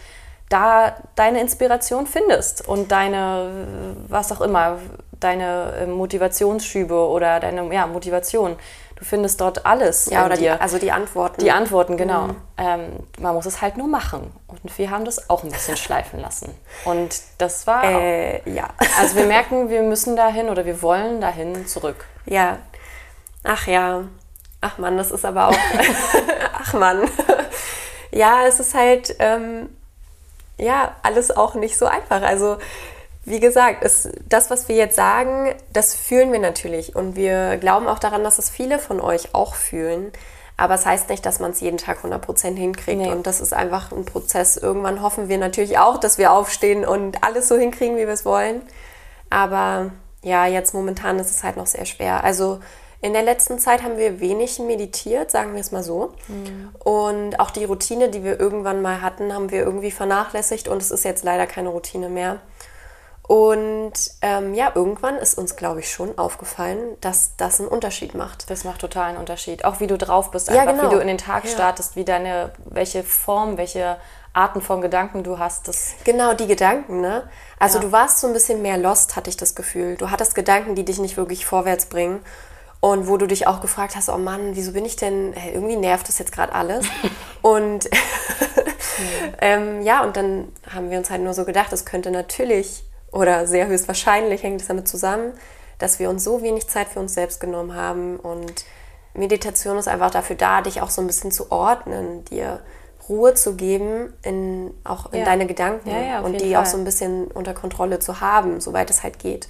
da 0.50 0.96
deine 1.16 1.42
Inspiration 1.42 2.06
findest 2.06 2.68
und 2.68 2.92
deine, 2.92 3.66
was 4.08 4.32
auch 4.32 4.42
immer, 4.42 4.78
deine 5.20 5.74
äh, 5.82 5.88
Motivationsschübe 5.88 7.08
oder 7.08 7.40
deine 7.40 7.74
ja, 7.74 7.88
Motivation, 7.88 8.56
Du 8.96 9.06
findest 9.06 9.42
dort 9.42 9.66
alles. 9.66 10.06
Ja, 10.06 10.26
oder 10.26 10.38
die, 10.38 10.50
also 10.50 10.78
die 10.78 10.92
Antworten. 10.92 11.42
Die 11.42 11.52
Antworten, 11.52 11.98
genau. 11.98 12.28
Mhm. 12.28 12.36
Ähm, 12.58 12.82
man 13.20 13.34
muss 13.36 13.46
es 13.46 13.62
halt 13.62 13.78
nur 13.78 13.88
machen. 13.88 14.32
Und 14.48 14.78
wir 14.78 14.92
haben 14.92 15.06
das 15.06 15.30
auch 15.30 15.44
ein 15.44 15.52
bisschen 15.52 15.78
schleifen 15.86 16.20
lassen. 16.20 16.54
Und 16.86 17.16
das 17.38 17.68
war. 17.68 17.84
Äh, 17.84 18.50
ja. 18.50 18.70
Also 19.00 19.16
wir 19.16 19.26
merken, 19.26 19.70
wir 19.70 19.82
müssen 19.84 20.16
dahin 20.16 20.50
oder 20.50 20.66
wir 20.66 20.82
wollen 20.82 21.22
dahin 21.22 21.66
zurück. 21.68 22.06
Ja. 22.26 22.60
Ach 23.44 23.68
ja. 23.68 24.04
Ach 24.62 24.78
Mann, 24.78 24.98
das 24.98 25.12
ist 25.12 25.26
aber 25.26 25.50
auch. 25.50 25.58
Ach 26.54 26.74
Mann. 26.74 27.10
ja, 28.12 28.46
es 28.48 28.60
ist 28.60 28.74
halt. 28.74 29.16
Ähm, 29.20 29.70
ja, 30.58 30.96
alles 31.02 31.36
auch 31.36 31.56
nicht 31.56 31.78
so 31.78 31.86
einfach. 31.86 32.22
Also 32.22 32.58
wie 33.26 33.40
gesagt, 33.40 33.84
es, 33.84 34.10
das, 34.28 34.50
was 34.50 34.68
wir 34.68 34.76
jetzt 34.76 34.96
sagen, 34.96 35.56
das 35.72 35.96
fühlen 35.96 36.32
wir 36.32 36.40
natürlich. 36.40 36.96
Und 36.96 37.16
wir 37.16 37.58
glauben 37.58 37.88
auch 37.88 38.00
daran, 38.00 38.24
dass 38.24 38.38
es 38.38 38.50
viele 38.50 38.80
von 38.80 39.00
euch 39.00 39.34
auch 39.34 39.56
fühlen. 39.56 40.12
Aber 40.58 40.76
es 40.76 40.82
das 40.82 40.90
heißt 40.90 41.10
nicht, 41.10 41.26
dass 41.26 41.40
man 41.40 41.52
es 41.52 41.62
jeden 41.62 41.78
Tag 41.78 42.00
100% 42.04 42.56
hinkriegt. 42.56 43.02
Nee. 43.02 43.12
Und 43.12 43.26
das 43.26 43.42
ist 43.42 43.54
einfach 43.54 43.92
ein 43.92 44.06
Prozess. 44.06 44.58
Irgendwann 44.58 45.02
hoffen 45.02 45.30
wir 45.30 45.38
natürlich 45.38 45.80
auch, 45.80 45.98
dass 45.98 46.18
wir 46.18 46.32
aufstehen 46.32 46.86
und 46.86 47.24
alles 47.24 47.48
so 47.48 47.58
hinkriegen, 47.58 47.96
wie 47.96 48.06
wir 48.06 48.14
es 48.14 48.26
wollen. 48.26 48.62
Aber 49.30 49.92
ja, 50.22 50.46
jetzt 50.46 50.74
momentan 50.74 51.18
ist 51.18 51.32
es 51.32 51.44
halt 51.44 51.58
noch 51.58 51.68
sehr 51.68 51.86
schwer. 51.86 52.24
Also 52.24 52.60
in 53.02 53.14
der 53.14 53.24
letzten 53.24 53.58
Zeit 53.60 53.84
haben 53.84 53.98
wir 53.98 54.20
wenig 54.20 54.60
meditiert, 54.60 55.32
sagen 55.32 55.54
wir 55.54 55.62
es 55.62 55.72
mal 55.72 55.84
so. 55.84 56.14
Mhm. 56.28 56.70
Und 56.84 57.40
auch 57.40 57.52
die 57.52 57.66
Routine, 57.66 58.10
die 58.10 58.24
wir 58.24 58.40
irgendwann 58.40 58.82
mal 58.82 59.02
hatten, 59.02 59.34
haben 59.34 59.50
wir 59.50 59.60
irgendwie 59.60 59.92
vernachlässigt 59.92 60.68
und 60.68 60.82
es 60.82 60.92
ist 60.92 61.04
jetzt 61.04 61.24
leider 61.24 61.48
keine 61.48 61.70
Routine 61.70 62.10
mehr. 62.10 62.40
Und 63.34 63.94
ähm, 64.22 64.54
ja, 64.54 64.72
irgendwann 64.76 65.16
ist 65.16 65.40
uns, 65.40 65.56
glaube 65.56 65.80
ich, 65.80 65.92
schon 65.92 66.20
aufgefallen, 66.20 66.98
dass 67.02 67.36
das 67.36 67.60
einen 67.60 67.68
Unterschied 67.68 68.14
macht. 68.14 68.48
Das 68.52 68.64
macht 68.64 68.82
total 68.82 69.06
einen 69.10 69.18
Unterschied. 69.18 69.66
Auch 69.66 69.80
wie 69.80 69.88
du 69.88 69.98
drauf 69.98 70.30
bist, 70.30 70.52
einfach 70.52 70.66
ja, 70.66 70.72
genau. 70.72 70.84
wie 70.84 70.94
du 70.94 71.02
in 71.02 71.08
den 71.08 71.18
Tag 71.18 71.46
ja. 71.46 71.50
startest, 71.50 71.96
wie 71.96 72.06
deine, 72.06 72.52
welche 72.64 73.04
Form, 73.04 73.58
welche 73.58 73.98
Arten 74.34 74.62
von 74.62 74.82
Gedanken 74.82 75.24
du 75.24 75.40
hast. 75.40 75.68
Das 75.68 75.96
genau, 76.04 76.36
die 76.36 76.46
Gedanken, 76.46 77.02
ne? 77.02 77.28
Also 77.58 77.80
ja. 77.80 77.86
du 77.86 77.92
warst 77.92 78.20
so 78.20 78.28
ein 78.28 78.34
bisschen 78.34 78.62
mehr 78.62 78.78
lost, 78.78 79.16
hatte 79.16 79.32
ich 79.32 79.38
das 79.38 79.56
Gefühl. 79.56 79.96
Du 79.96 80.12
hattest 80.12 80.36
Gedanken, 80.36 80.76
die 80.76 80.86
dich 80.86 81.00
nicht 81.00 81.18
wirklich 81.18 81.44
vorwärts 81.44 81.88
bringen. 81.88 82.20
Und 82.82 83.08
wo 83.08 83.18
du 83.18 83.26
dich 83.26 83.48
auch 83.48 83.62
gefragt 83.62 83.96
hast, 83.96 84.10
oh 84.10 84.18
Mann, 84.20 84.56
wieso 84.56 84.74
bin 84.74 84.86
ich 84.86 84.96
denn, 84.96 85.34
hey, 85.34 85.56
irgendwie 85.56 85.78
nervt 85.78 86.08
das 86.08 86.20
jetzt 86.20 86.34
gerade 86.34 86.54
alles. 86.54 86.86
und 87.42 87.90
ähm, 89.42 89.82
ja, 89.82 90.04
und 90.04 90.18
dann 90.18 90.50
haben 90.72 90.92
wir 90.92 91.00
uns 91.00 91.10
halt 91.10 91.24
nur 91.24 91.34
so 91.34 91.46
gedacht, 91.46 91.74
es 91.74 91.84
könnte 91.84 92.12
natürlich 92.12 92.84
oder 93.14 93.48
sehr 93.48 93.68
höchstwahrscheinlich 93.68 94.44
hängt 94.44 94.62
es 94.62 94.68
damit 94.68 94.88
zusammen, 94.88 95.34
dass 95.78 96.00
wir 96.00 96.10
uns 96.10 96.24
so 96.24 96.42
wenig 96.42 96.68
Zeit 96.68 96.88
für 96.88 97.00
uns 97.00 97.14
selbst 97.14 97.40
genommen 97.40 97.76
haben. 97.76 98.18
Und 98.18 98.66
Meditation 99.14 99.78
ist 99.78 99.88
einfach 99.88 100.12
dafür 100.12 100.36
da, 100.36 100.62
dich 100.62 100.82
auch 100.82 100.90
so 100.90 101.02
ein 101.02 101.08
bisschen 101.08 101.32
zu 101.32 101.52
ordnen, 101.52 102.26
dir 102.26 102.60
Ruhe 103.08 103.34
zu 103.34 103.56
geben, 103.56 104.14
in, 104.24 104.74
auch 104.84 105.12
in 105.12 105.20
ja. 105.20 105.26
deine 105.26 105.46
Gedanken 105.46 105.90
ja, 105.90 106.02
ja, 106.02 106.20
und 106.22 106.40
die 106.42 106.54
Fall. 106.54 106.64
auch 106.64 106.66
so 106.66 106.78
ein 106.78 106.86
bisschen 106.86 107.28
unter 107.28 107.54
Kontrolle 107.54 108.00
zu 108.00 108.22
haben, 108.22 108.62
soweit 108.62 108.90
es 108.90 109.04
halt 109.04 109.20
geht. 109.20 109.48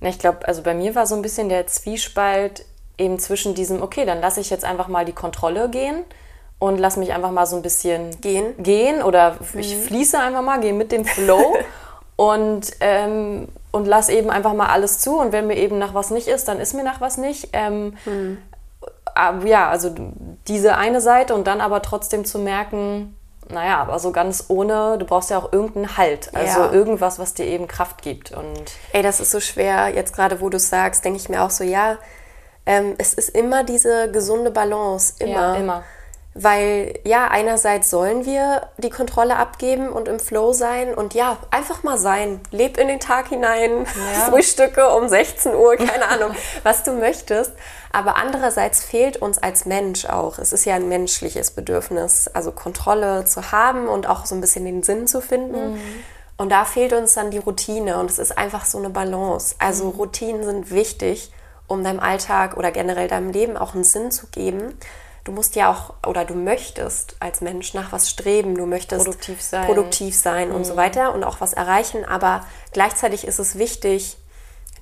Na, 0.00 0.08
ich 0.08 0.18
glaube, 0.18 0.46
also 0.46 0.62
bei 0.62 0.74
mir 0.74 0.94
war 0.94 1.06
so 1.06 1.14
ein 1.16 1.22
bisschen 1.22 1.48
der 1.48 1.66
Zwiespalt 1.66 2.64
eben 2.96 3.18
zwischen 3.18 3.54
diesem, 3.54 3.82
okay, 3.82 4.04
dann 4.04 4.20
lasse 4.20 4.40
ich 4.40 4.50
jetzt 4.50 4.64
einfach 4.64 4.88
mal 4.88 5.04
die 5.04 5.12
Kontrolle 5.12 5.68
gehen 5.68 6.04
und 6.58 6.78
lass 6.78 6.96
mich 6.96 7.12
einfach 7.12 7.30
mal 7.30 7.46
so 7.46 7.56
ein 7.56 7.62
bisschen 7.62 8.20
gehen, 8.20 8.54
gehen 8.62 9.02
oder 9.02 9.36
mhm. 9.52 9.60
ich 9.60 9.76
fließe 9.76 10.18
einfach 10.18 10.42
mal, 10.42 10.60
gehe 10.60 10.72
mit 10.72 10.92
dem 10.92 11.04
Flow 11.04 11.56
und, 12.16 12.72
ähm, 12.80 13.48
und 13.70 13.86
lass 13.86 14.08
eben 14.08 14.30
einfach 14.30 14.54
mal 14.54 14.68
alles 14.68 15.00
zu. 15.00 15.18
Und 15.18 15.32
wenn 15.32 15.46
mir 15.46 15.56
eben 15.56 15.78
nach 15.78 15.94
was 15.94 16.10
nicht 16.10 16.28
ist, 16.28 16.48
dann 16.48 16.58
ist 16.58 16.74
mir 16.74 16.84
nach 16.84 17.00
was 17.00 17.18
nicht. 17.18 17.50
Ähm, 17.52 17.96
hm. 18.04 18.38
Ja, 19.44 19.70
also 19.70 19.94
diese 20.46 20.76
eine 20.76 21.00
Seite 21.00 21.34
und 21.34 21.46
dann 21.46 21.62
aber 21.62 21.80
trotzdem 21.80 22.26
zu 22.26 22.38
merken, 22.38 23.16
naja, 23.48 23.78
aber 23.78 23.98
so 23.98 24.12
ganz 24.12 24.46
ohne, 24.48 24.98
du 24.98 25.06
brauchst 25.06 25.30
ja 25.30 25.38
auch 25.38 25.52
irgendeinen 25.52 25.96
Halt. 25.96 26.34
Also 26.34 26.60
ja. 26.60 26.72
irgendwas, 26.72 27.18
was 27.18 27.32
dir 27.32 27.46
eben 27.46 27.66
Kraft 27.66 28.02
gibt. 28.02 28.32
Und 28.32 28.64
Ey, 28.92 29.02
das 29.02 29.20
ist 29.20 29.30
so 29.30 29.40
schwer. 29.40 29.88
Jetzt 29.88 30.14
gerade, 30.14 30.40
wo 30.40 30.50
du 30.50 30.56
es 30.56 30.68
sagst, 30.68 31.04
denke 31.04 31.18
ich 31.18 31.28
mir 31.28 31.42
auch 31.42 31.50
so, 31.50 31.64
ja, 31.64 31.96
ähm, 32.66 32.94
es 32.98 33.14
ist 33.14 33.30
immer 33.30 33.64
diese 33.64 34.10
gesunde 34.10 34.50
Balance. 34.50 35.14
Immer. 35.18 35.32
Ja, 35.32 35.54
immer. 35.54 35.84
Weil 36.38 36.98
ja, 37.04 37.28
einerseits 37.28 37.88
sollen 37.88 38.26
wir 38.26 38.68
die 38.76 38.90
Kontrolle 38.90 39.36
abgeben 39.36 39.88
und 39.88 40.06
im 40.06 40.20
Flow 40.20 40.52
sein 40.52 40.94
und 40.94 41.14
ja, 41.14 41.38
einfach 41.50 41.82
mal 41.82 41.96
sein. 41.96 42.40
Leb 42.50 42.76
in 42.76 42.88
den 42.88 43.00
Tag 43.00 43.28
hinein, 43.28 43.86
ja. 44.14 44.30
Frühstücke 44.30 44.90
um 44.90 45.08
16 45.08 45.54
Uhr, 45.54 45.76
keine 45.76 46.08
Ahnung, 46.08 46.32
was 46.62 46.82
du 46.82 46.92
möchtest. 46.92 47.52
Aber 47.90 48.16
andererseits 48.16 48.84
fehlt 48.84 49.16
uns 49.16 49.38
als 49.38 49.64
Mensch 49.64 50.04
auch, 50.04 50.38
es 50.38 50.52
ist 50.52 50.66
ja 50.66 50.74
ein 50.74 50.90
menschliches 50.90 51.52
Bedürfnis, 51.52 52.28
also 52.28 52.52
Kontrolle 52.52 53.24
zu 53.24 53.52
haben 53.52 53.88
und 53.88 54.06
auch 54.06 54.26
so 54.26 54.34
ein 54.34 54.42
bisschen 54.42 54.66
den 54.66 54.82
Sinn 54.82 55.06
zu 55.06 55.22
finden. 55.22 55.72
Mhm. 55.72 55.80
Und 56.36 56.52
da 56.52 56.66
fehlt 56.66 56.92
uns 56.92 57.14
dann 57.14 57.30
die 57.30 57.38
Routine 57.38 57.98
und 57.98 58.10
es 58.10 58.18
ist 58.18 58.36
einfach 58.36 58.66
so 58.66 58.76
eine 58.76 58.90
Balance. 58.90 59.54
Also 59.58 59.84
mhm. 59.86 59.90
Routinen 59.92 60.44
sind 60.44 60.70
wichtig, 60.70 61.32
um 61.66 61.82
deinem 61.82 62.00
Alltag 62.00 62.58
oder 62.58 62.72
generell 62.72 63.08
deinem 63.08 63.30
Leben 63.30 63.56
auch 63.56 63.74
einen 63.74 63.84
Sinn 63.84 64.10
zu 64.10 64.26
geben 64.26 64.76
du 65.26 65.32
musst 65.32 65.56
ja 65.56 65.70
auch 65.70 65.94
oder 66.08 66.24
du 66.24 66.34
möchtest 66.34 67.16
als 67.20 67.40
Mensch 67.40 67.74
nach 67.74 67.92
was 67.92 68.08
streben, 68.08 68.54
du 68.54 68.64
möchtest 68.66 69.04
produktiv 69.04 69.42
sein, 69.42 69.66
produktiv 69.66 70.16
sein 70.16 70.48
mhm. 70.50 70.54
und 70.54 70.64
so 70.64 70.74
mhm. 70.74 70.78
weiter 70.78 71.14
und 71.14 71.24
auch 71.24 71.40
was 71.40 71.52
erreichen, 71.52 72.04
aber 72.04 72.44
gleichzeitig 72.72 73.26
ist 73.26 73.38
es 73.38 73.58
wichtig, 73.58 74.16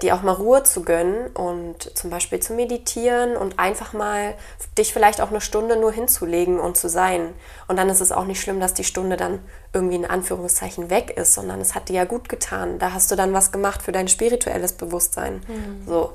dir 0.02 0.14
auch 0.14 0.22
mal 0.22 0.32
Ruhe 0.32 0.64
zu 0.64 0.82
gönnen 0.82 1.28
und 1.34 1.96
zum 1.96 2.10
Beispiel 2.10 2.40
zu 2.40 2.52
meditieren 2.52 3.36
und 3.36 3.58
einfach 3.58 3.92
mal 3.92 4.34
dich 4.76 4.92
vielleicht 4.92 5.20
auch 5.20 5.30
eine 5.30 5.40
Stunde 5.40 5.76
nur 5.76 5.92
hinzulegen 5.92 6.58
und 6.58 6.76
zu 6.76 6.88
sein. 6.88 7.32
Und 7.68 7.76
dann 7.76 7.88
ist 7.88 8.00
es 8.00 8.10
auch 8.10 8.24
nicht 8.24 8.40
schlimm, 8.40 8.58
dass 8.58 8.74
die 8.74 8.82
Stunde 8.82 9.16
dann 9.16 9.38
irgendwie 9.72 9.94
in 9.94 10.04
Anführungszeichen 10.04 10.90
weg 10.90 11.16
ist, 11.16 11.34
sondern 11.34 11.60
es 11.60 11.76
hat 11.76 11.88
dir 11.88 11.94
ja 11.94 12.04
gut 12.04 12.28
getan. 12.28 12.80
Da 12.80 12.92
hast 12.92 13.10
du 13.12 13.16
dann 13.16 13.32
was 13.32 13.52
gemacht 13.52 13.82
für 13.82 13.92
dein 13.92 14.08
spirituelles 14.08 14.72
Bewusstsein. 14.72 15.44
Mhm. 15.46 15.86
So. 15.86 16.12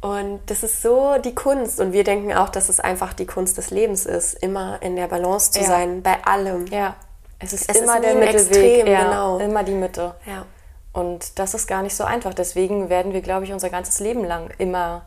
Und 0.00 0.40
das 0.46 0.62
ist 0.62 0.80
so 0.80 1.16
die 1.18 1.34
Kunst. 1.34 1.78
Und 1.78 1.92
wir 1.92 2.04
denken 2.04 2.32
auch, 2.32 2.48
dass 2.48 2.68
es 2.68 2.80
einfach 2.80 3.12
die 3.12 3.26
Kunst 3.26 3.58
des 3.58 3.70
Lebens 3.70 4.06
ist, 4.06 4.34
immer 4.34 4.80
in 4.80 4.96
der 4.96 5.08
Balance 5.08 5.52
zu 5.52 5.60
ja. 5.60 5.66
sein, 5.66 6.02
bei 6.02 6.24
allem. 6.24 6.66
Ja, 6.66 6.96
es 7.38 7.52
ist 7.52 7.70
es 7.70 7.76
immer 7.76 7.96
ist 7.96 8.04
der 8.04 8.14
Mittelweg. 8.14 8.34
Extrem, 8.34 8.86
ja, 8.86 9.04
genau. 9.04 9.38
Immer 9.38 9.62
die 9.62 9.74
Mitte. 9.74 10.14
Ja. 10.26 10.46
Und 10.92 11.38
das 11.38 11.54
ist 11.54 11.66
gar 11.66 11.82
nicht 11.82 11.94
so 11.94 12.04
einfach. 12.04 12.34
Deswegen 12.34 12.88
werden 12.88 13.12
wir, 13.12 13.20
glaube 13.20 13.44
ich, 13.44 13.52
unser 13.52 13.70
ganzes 13.70 14.00
Leben 14.00 14.24
lang 14.24 14.50
immer 14.58 15.02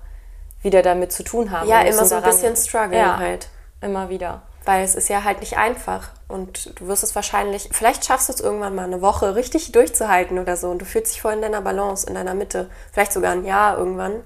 wieder 0.61 0.81
damit 0.81 1.11
zu 1.11 1.23
tun 1.23 1.51
haben. 1.51 1.67
Ja, 1.67 1.81
immer 1.81 2.05
so 2.05 2.15
ein 2.15 2.23
bisschen 2.23 2.55
struggle 2.55 2.97
ja, 2.97 3.17
halt. 3.17 3.49
Immer 3.81 4.09
wieder. 4.09 4.43
Weil 4.65 4.83
es 4.83 4.95
ist 4.95 5.09
ja 5.09 5.23
halt 5.23 5.41
nicht 5.41 5.57
einfach. 5.57 6.11
Und 6.29 6.79
du 6.79 6.87
wirst 6.87 7.03
es 7.03 7.15
wahrscheinlich, 7.15 7.69
vielleicht 7.73 8.05
schaffst 8.05 8.29
du 8.29 8.33
es 8.33 8.39
irgendwann 8.39 8.75
mal 8.75 8.85
eine 8.85 9.01
Woche 9.01 9.35
richtig 9.35 9.73
durchzuhalten 9.73 10.39
oder 10.39 10.55
so. 10.55 10.69
Und 10.69 10.79
du 10.79 10.85
fühlst 10.85 11.13
dich 11.13 11.21
voll 11.21 11.33
in 11.33 11.41
deiner 11.41 11.61
Balance, 11.61 12.07
in 12.07 12.13
deiner 12.13 12.33
Mitte. 12.33 12.69
Vielleicht 12.93 13.11
sogar 13.11 13.33
ein 13.33 13.43
Jahr 13.43 13.77
irgendwann. 13.77 14.23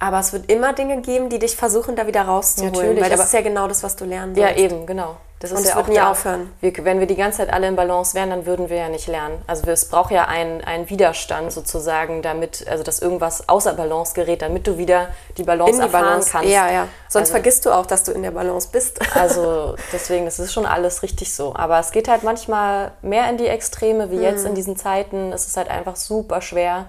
Aber 0.00 0.20
es 0.20 0.32
wird 0.32 0.50
immer 0.50 0.72
Dinge 0.74 1.00
geben, 1.00 1.28
die 1.28 1.40
dich 1.40 1.56
versuchen, 1.56 1.96
da 1.96 2.06
wieder 2.06 2.22
rauszuholen. 2.22 2.72
Natürlich, 2.72 3.02
weil 3.02 3.10
das 3.10 3.26
ist 3.26 3.34
ja 3.34 3.40
genau 3.40 3.66
das, 3.66 3.82
was 3.82 3.96
du 3.96 4.04
lernen 4.04 4.36
willst. 4.36 4.48
Ja, 4.48 4.56
eben, 4.56 4.86
genau. 4.86 5.16
Das 5.40 5.52
ist 5.52 5.58
und 5.58 5.64
ja 5.64 5.70
es 5.70 5.76
wird 5.76 5.86
auch 5.86 5.88
nie 5.88 6.00
aufhören. 6.00 6.52
Wir, 6.60 6.72
wenn 6.84 6.98
wir 6.98 7.06
die 7.06 7.14
ganze 7.14 7.38
Zeit 7.38 7.52
alle 7.52 7.68
in 7.68 7.76
Balance 7.76 8.14
wären, 8.14 8.30
dann 8.30 8.44
würden 8.44 8.70
wir 8.70 8.76
ja 8.76 8.88
nicht 8.88 9.06
lernen. 9.06 9.40
Also 9.46 9.68
es 9.70 9.88
braucht 9.88 10.10
ja 10.10 10.26
einen, 10.26 10.62
einen 10.62 10.90
Widerstand 10.90 11.52
sozusagen, 11.52 12.22
damit, 12.22 12.66
also 12.68 12.82
dass 12.82 13.00
irgendwas 13.00 13.48
außer 13.48 13.74
Balance 13.74 14.14
gerät, 14.14 14.42
damit 14.42 14.66
du 14.66 14.78
wieder 14.78 15.08
die 15.36 15.44
Balance 15.44 15.72
in 15.72 15.78
die 15.78 15.82
erfahren 15.84 16.04
Balance. 16.04 16.30
kannst. 16.30 16.48
Ja, 16.48 16.70
ja. 16.70 16.88
Sonst 17.08 17.28
also, 17.28 17.32
vergisst 17.32 17.66
du 17.66 17.70
auch, 17.70 17.86
dass 17.86 18.02
du 18.02 18.12
in 18.12 18.22
der 18.22 18.32
Balance 18.32 18.68
bist. 18.70 19.00
Also 19.18 19.74
deswegen, 19.92 20.26
das 20.26 20.38
ist 20.38 20.52
schon 20.52 20.64
alles 20.64 21.02
richtig 21.02 21.34
so. 21.34 21.54
Aber 21.54 21.78
es 21.80 21.90
geht 21.90 22.08
halt 22.08 22.22
manchmal 22.22 22.92
mehr 23.02 23.28
in 23.28 23.36
die 23.36 23.48
Extreme, 23.48 24.10
wie 24.10 24.16
mhm. 24.16 24.22
jetzt 24.22 24.46
in 24.46 24.54
diesen 24.54 24.76
Zeiten. 24.76 25.32
Es 25.32 25.46
ist 25.46 25.56
halt 25.56 25.68
einfach 25.68 25.96
super 25.96 26.40
schwer 26.40 26.86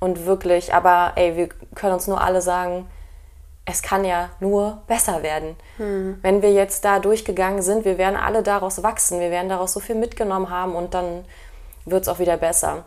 und 0.00 0.26
wirklich, 0.26 0.74
aber 0.74 1.12
ey, 1.16 1.36
wir 1.36 1.48
können 1.74 1.94
uns 1.94 2.06
nur 2.06 2.20
alle 2.20 2.42
sagen, 2.42 2.88
es 3.66 3.82
kann 3.82 4.04
ja 4.04 4.30
nur 4.40 4.82
besser 4.86 5.22
werden. 5.22 5.56
Hm. 5.76 6.18
Wenn 6.22 6.42
wir 6.42 6.52
jetzt 6.52 6.84
da 6.84 6.98
durchgegangen 6.98 7.62
sind, 7.62 7.84
wir 7.84 7.98
werden 7.98 8.16
alle 8.16 8.42
daraus 8.42 8.82
wachsen, 8.82 9.20
wir 9.20 9.30
werden 9.30 9.48
daraus 9.48 9.72
so 9.72 9.80
viel 9.80 9.94
mitgenommen 9.94 10.50
haben 10.50 10.74
und 10.74 10.94
dann 10.94 11.24
wird 11.84 12.02
es 12.02 12.08
auch 12.08 12.18
wieder 12.18 12.36
besser. 12.36 12.84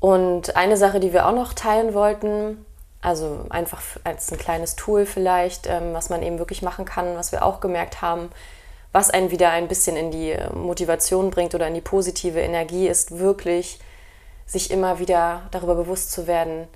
Und 0.00 0.56
eine 0.56 0.76
Sache, 0.76 1.00
die 1.00 1.12
wir 1.12 1.26
auch 1.26 1.34
noch 1.34 1.52
teilen 1.52 1.92
wollten, 1.92 2.64
also 3.00 3.46
einfach 3.50 3.80
als 4.04 4.32
ein 4.32 4.38
kleines 4.38 4.76
Tool 4.76 5.06
vielleicht, 5.06 5.66
ähm, 5.66 5.92
was 5.92 6.08
man 6.08 6.22
eben 6.22 6.38
wirklich 6.38 6.62
machen 6.62 6.84
kann, 6.84 7.16
was 7.16 7.32
wir 7.32 7.44
auch 7.44 7.60
gemerkt 7.60 8.02
haben, 8.02 8.30
was 8.92 9.10
einen 9.10 9.30
wieder 9.30 9.50
ein 9.50 9.68
bisschen 9.68 9.96
in 9.96 10.10
die 10.10 10.34
Motivation 10.54 11.30
bringt 11.30 11.54
oder 11.54 11.68
in 11.68 11.74
die 11.74 11.80
positive 11.80 12.40
Energie, 12.40 12.88
ist 12.88 13.18
wirklich 13.18 13.80
sich 14.48 14.72
immer 14.72 14.98
wieder 14.98 15.42
darüber 15.52 15.76
bewusst 15.76 16.10
zu 16.10 16.26
werden, 16.26 16.66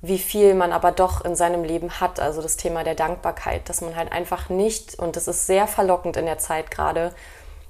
wie 0.00 0.18
viel 0.18 0.54
man 0.54 0.72
aber 0.72 0.92
doch 0.92 1.24
in 1.24 1.34
seinem 1.34 1.64
Leben 1.64 2.00
hat. 2.00 2.20
Also 2.20 2.40
das 2.40 2.56
Thema 2.56 2.84
der 2.84 2.94
Dankbarkeit, 2.94 3.68
dass 3.68 3.80
man 3.80 3.96
halt 3.96 4.12
einfach 4.12 4.48
nicht, 4.48 4.96
und 4.96 5.16
das 5.16 5.26
ist 5.26 5.48
sehr 5.48 5.66
verlockend 5.66 6.16
in 6.16 6.26
der 6.26 6.38
Zeit 6.38 6.70
gerade, 6.70 7.12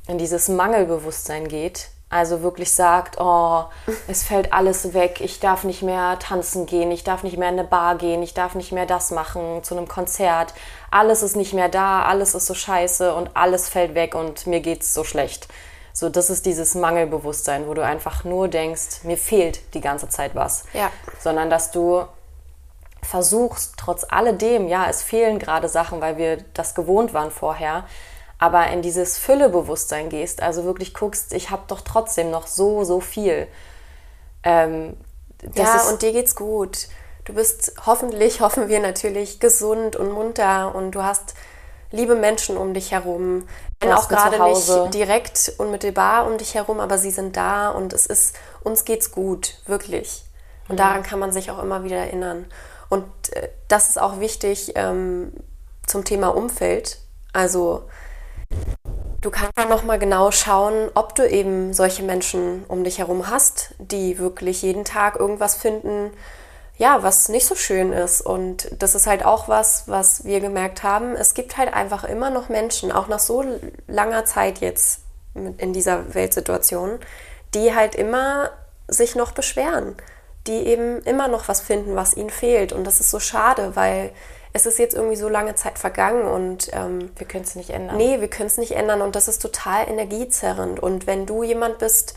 in 0.06 0.18
dieses 0.18 0.48
Mangelbewusstsein 0.48 1.48
geht, 1.48 1.88
Also 2.10 2.42
wirklich 2.42 2.72
sagt, 2.72 3.20
oh, 3.20 3.64
es 4.06 4.22
fällt 4.22 4.54
alles 4.54 4.94
weg, 4.94 5.20
ich 5.20 5.40
darf 5.40 5.64
nicht 5.64 5.82
mehr 5.82 6.18
tanzen 6.18 6.64
gehen, 6.64 6.90
ich 6.90 7.04
darf 7.04 7.22
nicht 7.22 7.36
mehr 7.36 7.50
in 7.50 7.58
eine 7.58 7.68
Bar 7.68 7.96
gehen, 7.96 8.22
ich 8.22 8.32
darf 8.32 8.54
nicht 8.54 8.72
mehr 8.72 8.86
das 8.86 9.10
machen 9.10 9.62
zu 9.62 9.76
einem 9.76 9.88
Konzert. 9.88 10.54
Alles 10.90 11.22
ist 11.22 11.36
nicht 11.36 11.52
mehr 11.52 11.68
da, 11.68 12.02
alles 12.04 12.34
ist 12.34 12.46
so 12.46 12.54
scheiße 12.54 13.14
und 13.14 13.36
alles 13.36 13.68
fällt 13.68 13.94
weg 13.94 14.14
und 14.14 14.46
mir 14.46 14.60
geht's 14.60 14.94
so 14.94 15.04
schlecht. 15.04 15.48
So, 15.98 16.08
das 16.08 16.30
ist 16.30 16.46
dieses 16.46 16.76
Mangelbewusstsein, 16.76 17.66
wo 17.66 17.74
du 17.74 17.84
einfach 17.84 18.22
nur 18.22 18.46
denkst, 18.46 19.02
mir 19.02 19.18
fehlt 19.18 19.74
die 19.74 19.80
ganze 19.80 20.08
Zeit 20.08 20.36
was. 20.36 20.62
Ja. 20.72 20.92
Sondern 21.18 21.50
dass 21.50 21.72
du 21.72 22.04
versuchst, 23.02 23.74
trotz 23.76 24.06
alledem, 24.08 24.68
ja, 24.68 24.88
es 24.88 25.02
fehlen 25.02 25.40
gerade 25.40 25.68
Sachen, 25.68 26.00
weil 26.00 26.16
wir 26.16 26.36
das 26.54 26.76
gewohnt 26.76 27.14
waren 27.14 27.32
vorher, 27.32 27.84
aber 28.38 28.68
in 28.68 28.80
dieses 28.80 29.18
Füllebewusstsein 29.18 30.08
gehst, 30.08 30.40
also 30.40 30.62
wirklich 30.62 30.94
guckst, 30.94 31.32
ich 31.32 31.50
habe 31.50 31.62
doch 31.66 31.80
trotzdem 31.80 32.30
noch 32.30 32.46
so, 32.46 32.84
so 32.84 33.00
viel. 33.00 33.48
Ähm, 34.44 34.96
ja, 35.56 35.82
und 35.88 36.02
dir 36.02 36.12
geht's 36.12 36.36
gut. 36.36 36.86
Du 37.24 37.34
bist 37.34 37.72
hoffentlich, 37.86 38.40
hoffen 38.40 38.68
wir 38.68 38.78
natürlich, 38.78 39.40
gesund 39.40 39.96
und 39.96 40.12
munter 40.12 40.76
und 40.76 40.92
du 40.92 41.02
hast 41.02 41.34
liebe 41.90 42.14
Menschen 42.14 42.56
um 42.56 42.74
dich 42.74 42.92
herum. 42.92 43.48
Wenn 43.80 43.92
auch 43.92 44.08
gerade 44.08 44.42
nicht 44.42 44.94
direkt 44.94 45.52
unmittelbar 45.58 46.26
um 46.26 46.38
dich 46.38 46.54
herum, 46.54 46.80
aber 46.80 46.98
sie 46.98 47.10
sind 47.10 47.36
da 47.36 47.70
und 47.70 47.92
es 47.92 48.06
ist, 48.06 48.36
uns 48.62 48.84
geht's 48.84 49.12
gut, 49.12 49.56
wirklich. 49.66 50.24
Und 50.68 50.74
mhm. 50.74 50.78
daran 50.78 51.02
kann 51.02 51.18
man 51.18 51.32
sich 51.32 51.50
auch 51.50 51.62
immer 51.62 51.84
wieder 51.84 51.96
erinnern. 51.96 52.46
Und 52.88 53.04
äh, 53.32 53.48
das 53.68 53.88
ist 53.88 54.00
auch 54.00 54.20
wichtig 54.20 54.72
ähm, 54.74 55.32
zum 55.86 56.04
Thema 56.04 56.28
Umfeld. 56.28 56.98
Also 57.32 57.84
Du 59.20 59.30
kannst 59.30 59.58
dann 59.58 59.68
nochmal 59.68 59.98
genau 59.98 60.30
schauen, 60.30 60.90
ob 60.94 61.16
du 61.16 61.28
eben 61.28 61.72
solche 61.74 62.04
Menschen 62.04 62.64
um 62.68 62.84
dich 62.84 62.98
herum 62.98 63.28
hast, 63.28 63.74
die 63.78 64.18
wirklich 64.18 64.62
jeden 64.62 64.84
Tag 64.84 65.16
irgendwas 65.16 65.56
finden, 65.56 66.12
ja, 66.78 67.02
was 67.02 67.28
nicht 67.28 67.44
so 67.44 67.56
schön 67.56 67.92
ist. 67.92 68.20
Und 68.20 68.70
das 68.78 68.94
ist 68.94 69.06
halt 69.06 69.24
auch 69.24 69.48
was, 69.48 69.84
was 69.86 70.24
wir 70.24 70.40
gemerkt 70.40 70.84
haben. 70.84 71.14
Es 71.14 71.34
gibt 71.34 71.58
halt 71.58 71.74
einfach 71.74 72.04
immer 72.04 72.30
noch 72.30 72.48
Menschen, 72.48 72.92
auch 72.92 73.08
nach 73.08 73.18
so 73.18 73.44
langer 73.88 74.24
Zeit 74.24 74.58
jetzt 74.58 75.02
in 75.34 75.72
dieser 75.72 76.14
Weltsituation, 76.14 76.98
die 77.54 77.74
halt 77.74 77.94
immer 77.94 78.50
sich 78.86 79.16
noch 79.16 79.32
beschweren, 79.32 79.96
die 80.46 80.66
eben 80.66 81.02
immer 81.02 81.28
noch 81.28 81.48
was 81.48 81.60
finden, 81.60 81.96
was 81.96 82.16
ihnen 82.16 82.30
fehlt. 82.30 82.72
Und 82.72 82.84
das 82.84 83.00
ist 83.00 83.10
so 83.10 83.18
schade, 83.18 83.74
weil 83.74 84.12
es 84.52 84.64
ist 84.64 84.78
jetzt 84.78 84.94
irgendwie 84.94 85.16
so 85.16 85.28
lange 85.28 85.56
Zeit 85.56 85.78
vergangen 85.78 86.24
und 86.24 86.70
ähm, 86.72 87.10
wir 87.16 87.26
können 87.26 87.44
es 87.44 87.54
nicht 87.54 87.70
ändern. 87.70 87.96
Nee, 87.96 88.20
wir 88.20 88.28
können 88.28 88.46
es 88.46 88.56
nicht 88.56 88.72
ändern 88.72 89.02
und 89.02 89.14
das 89.14 89.28
ist 89.28 89.42
total 89.42 89.88
energiezerrend. 89.88 90.80
Und 90.80 91.06
wenn 91.06 91.26
du 91.26 91.42
jemand 91.42 91.78
bist, 91.78 92.14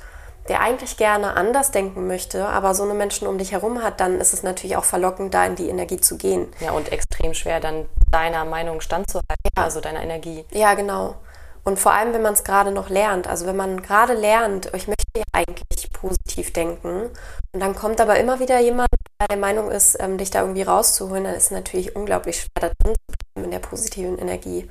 der 0.52 0.60
eigentlich 0.60 0.98
gerne 0.98 1.38
anders 1.38 1.72
denken 1.72 2.08
möchte, 2.08 2.46
aber 2.46 2.76
so 2.76 2.84
eine 2.84 2.94
Menschen 2.94 3.26
um 3.26 3.38
dich 3.38 3.54
herum 3.54 3.82
hat, 3.82 4.02
dann 4.02 4.20
ist 4.20 4.34
es 4.34 4.44
natürlich 4.44 4.76
auch 4.76 4.84
verlockend, 4.84 5.34
da 5.34 5.46
in 5.46 5.56
die 5.56 5.70
Energie 5.70 6.02
zu 6.02 6.18
gehen. 6.18 6.52
Ja, 6.60 6.72
und 6.72 6.92
extrem 6.92 7.34
schwer, 7.34 7.62
dann 7.62 7.86
deiner 8.12 8.44
Meinung 8.44 8.82
standzuhalten, 8.82 9.50
ja. 9.56 9.64
also 9.64 9.80
deiner 9.80 10.04
Energie. 10.04 10.44
Ja, 10.52 10.74
genau. 10.74 11.16
Und 11.64 11.80
vor 11.80 11.94
allem, 11.94 12.14
wenn 12.14 12.22
man 12.22 12.34
es 12.34 12.44
gerade 12.44 12.72
noch 12.72 12.90
lernt, 12.90 13.28
also 13.28 13.46
wenn 13.46 13.56
man 13.56 13.82
gerade 13.82 14.12
lernt, 14.12 14.66
ich 14.76 14.88
möchte 14.88 15.06
ja 15.16 15.24
eigentlich 15.32 15.90
positiv 15.94 16.52
denken, 16.52 17.12
und 17.54 17.60
dann 17.62 17.74
kommt 17.74 18.02
aber 18.02 18.20
immer 18.20 18.42
wieder 18.42 18.60
jemand, 18.60 18.90
der 19.22 19.28
der 19.30 19.38
Meinung 19.38 19.72
ist, 19.72 19.96
ähm, 20.02 20.18
dich 20.18 20.32
da 20.32 20.42
irgendwie 20.42 20.64
rauszuholen, 20.64 21.24
dann 21.24 21.36
ist 21.36 21.46
es 21.46 21.52
natürlich 21.52 21.96
unglaublich 21.96 22.42
schwer, 22.42 22.50
da 22.70 22.72
drin 22.84 22.96
zu 22.96 23.18
bleiben 23.34 23.46
in 23.46 23.52
der 23.52 23.60
positiven 23.60 24.18
Energie. 24.18 24.70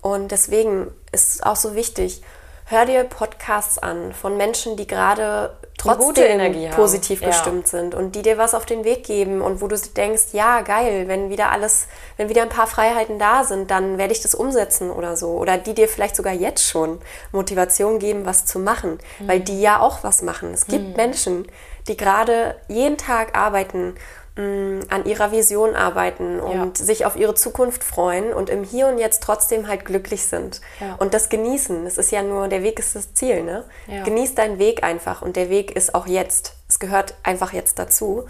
Und 0.00 0.32
deswegen 0.32 0.86
ist 1.12 1.34
es 1.34 1.42
auch 1.42 1.56
so 1.56 1.74
wichtig, 1.74 2.22
hör 2.66 2.86
dir 2.86 3.04
Podcasts 3.04 3.78
an 3.78 4.12
von 4.12 4.36
Menschen, 4.36 4.76
die 4.76 4.86
gerade 4.86 5.56
trotzdem 5.78 6.70
positiv 6.70 7.20
ja. 7.20 7.28
gestimmt 7.28 7.66
sind 7.66 7.94
und 7.94 8.14
die 8.14 8.22
dir 8.22 8.38
was 8.38 8.54
auf 8.54 8.66
den 8.66 8.84
Weg 8.84 9.04
geben 9.04 9.40
und 9.40 9.60
wo 9.60 9.68
du 9.68 9.76
denkst, 9.76 10.26
ja, 10.32 10.60
geil, 10.60 11.08
wenn 11.08 11.30
wieder 11.30 11.50
alles, 11.50 11.86
wenn 12.16 12.28
wieder 12.28 12.42
ein 12.42 12.48
paar 12.48 12.66
Freiheiten 12.66 13.18
da 13.18 13.44
sind, 13.44 13.70
dann 13.70 13.98
werde 13.98 14.12
ich 14.12 14.20
das 14.20 14.34
umsetzen 14.34 14.90
oder 14.90 15.16
so. 15.16 15.30
Oder 15.30 15.58
die 15.58 15.74
dir 15.74 15.88
vielleicht 15.88 16.16
sogar 16.16 16.32
jetzt 16.32 16.68
schon 16.68 17.00
Motivation 17.32 17.98
geben, 17.98 18.24
was 18.24 18.46
zu 18.46 18.58
machen, 18.58 18.98
mhm. 19.18 19.28
weil 19.28 19.40
die 19.40 19.60
ja 19.60 19.80
auch 19.80 20.04
was 20.04 20.22
machen. 20.22 20.52
Es 20.54 20.66
gibt 20.66 20.90
mhm. 20.90 20.96
Menschen, 20.96 21.46
die 21.88 21.96
gerade 21.96 22.54
jeden 22.68 22.96
Tag 22.96 23.36
arbeiten 23.36 23.94
an 24.34 25.04
ihrer 25.04 25.30
Vision 25.30 25.74
arbeiten 25.74 26.40
und 26.40 26.78
ja. 26.78 26.84
sich 26.84 27.04
auf 27.04 27.16
ihre 27.16 27.34
Zukunft 27.34 27.84
freuen 27.84 28.32
und 28.32 28.48
im 28.48 28.64
Hier 28.64 28.86
und 28.86 28.96
Jetzt 28.96 29.22
trotzdem 29.22 29.68
halt 29.68 29.84
glücklich 29.84 30.24
sind. 30.24 30.62
Ja. 30.80 30.94
Und 30.94 31.12
das 31.12 31.28
genießen. 31.28 31.84
Es 31.86 31.98
ist 31.98 32.10
ja 32.12 32.22
nur, 32.22 32.48
der 32.48 32.62
Weg 32.62 32.78
ist 32.78 32.96
das 32.96 33.12
Ziel, 33.12 33.42
ne? 33.42 33.64
Ja. 33.86 34.04
Genieß 34.04 34.34
deinen 34.34 34.58
Weg 34.58 34.84
einfach 34.84 35.20
und 35.20 35.36
der 35.36 35.50
Weg 35.50 35.76
ist 35.76 35.94
auch 35.94 36.06
jetzt. 36.06 36.56
Es 36.66 36.78
gehört 36.78 37.14
einfach 37.22 37.52
jetzt 37.52 37.78
dazu. 37.78 38.24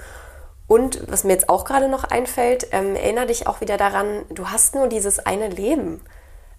Und 0.67 1.09
was 1.09 1.23
mir 1.23 1.35
jetzt 1.35 1.49
auch 1.49 1.65
gerade 1.65 1.89
noch 1.89 2.03
einfällt, 2.03 2.67
ähm, 2.73 2.97
erinnere 2.97 3.27
dich 3.27 3.47
auch 3.47 3.61
wieder 3.61 3.77
daran, 3.77 4.25
du 4.31 4.49
hast 4.49 4.75
nur 4.75 4.89
dieses 4.89 5.21
eine 5.21 5.49
Leben. 5.49 6.01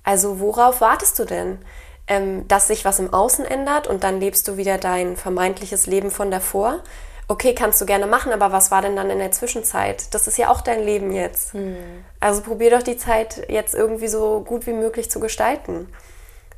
Also 0.04 0.40
worauf 0.40 0.80
wartest 0.80 1.20
du 1.20 1.26
denn? 1.26 1.60
Ähm, 2.08 2.48
dass 2.48 2.68
sich 2.68 2.86
was 2.86 3.00
im 3.00 3.14
Außen 3.14 3.44
ändert 3.44 3.88
und 3.88 4.04
dann 4.04 4.20
lebst 4.20 4.48
du 4.48 4.56
wieder 4.58 4.78
dein 4.78 5.18
vermeintliches 5.18 5.88
Leben 5.88 6.12
von 6.12 6.32
davor? 6.32 6.80
Okay, 7.28 7.56
kannst 7.56 7.80
du 7.82 7.86
gerne 7.86 8.08
machen, 8.08 8.32
aber 8.32 8.52
was 8.52 8.72
war 8.72 8.82
denn 8.82 8.96
dann 8.96 9.10
in 9.10 9.20
der 9.20 9.32
Zwischenzeit? 9.32 10.14
Das 10.14 10.28
ist 10.28 10.38
ja 10.38 10.50
auch 10.50 10.62
dein 10.62 10.84
Leben 10.84 11.12
jetzt. 11.12 11.54
Hm. 11.54 11.76
Also 12.20 12.42
probier 12.42 12.72
doch 12.72 12.84
die 12.84 12.98
Zeit 12.98 13.46
jetzt 13.50 13.74
irgendwie 13.74 14.08
so 14.08 14.42
gut 14.42 14.68
wie 14.68 14.74
möglich 14.74 15.10
zu 15.10 15.20
gestalten. 15.20 15.88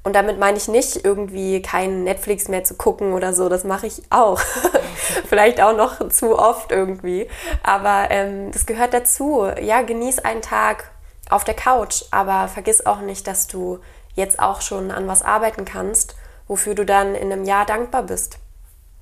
Und 0.03 0.15
damit 0.15 0.37
meine 0.37 0.57
ich 0.57 0.67
nicht 0.67 1.03
irgendwie 1.03 1.63
kein 1.63 2.03
Netflix 2.03 2.47
mehr 2.47 2.63
zu 2.63 2.75
gucken 2.75 3.13
oder 3.13 3.33
so, 3.33 3.49
das 3.49 3.63
mache 3.63 3.87
ich 3.87 4.03
auch. 4.11 4.39
Vielleicht 5.27 5.59
auch 5.61 5.75
noch 5.75 6.09
zu 6.09 6.37
oft 6.37 6.71
irgendwie. 6.71 7.27
Aber 7.63 8.11
ähm, 8.11 8.51
das 8.51 8.67
gehört 8.67 8.93
dazu. 8.93 9.47
Ja, 9.59 9.81
genieß 9.81 10.19
einen 10.19 10.43
Tag 10.43 10.91
auf 11.29 11.43
der 11.43 11.55
Couch, 11.55 12.03
aber 12.11 12.47
vergiss 12.47 12.85
auch 12.85 13.01
nicht, 13.01 13.25
dass 13.25 13.47
du 13.47 13.79
jetzt 14.13 14.39
auch 14.39 14.61
schon 14.61 14.91
an 14.91 15.07
was 15.07 15.23
arbeiten 15.23 15.65
kannst, 15.65 16.15
wofür 16.47 16.75
du 16.75 16.85
dann 16.85 17.15
in 17.15 17.31
einem 17.31 17.43
Jahr 17.43 17.65
dankbar 17.65 18.03
bist. 18.03 18.37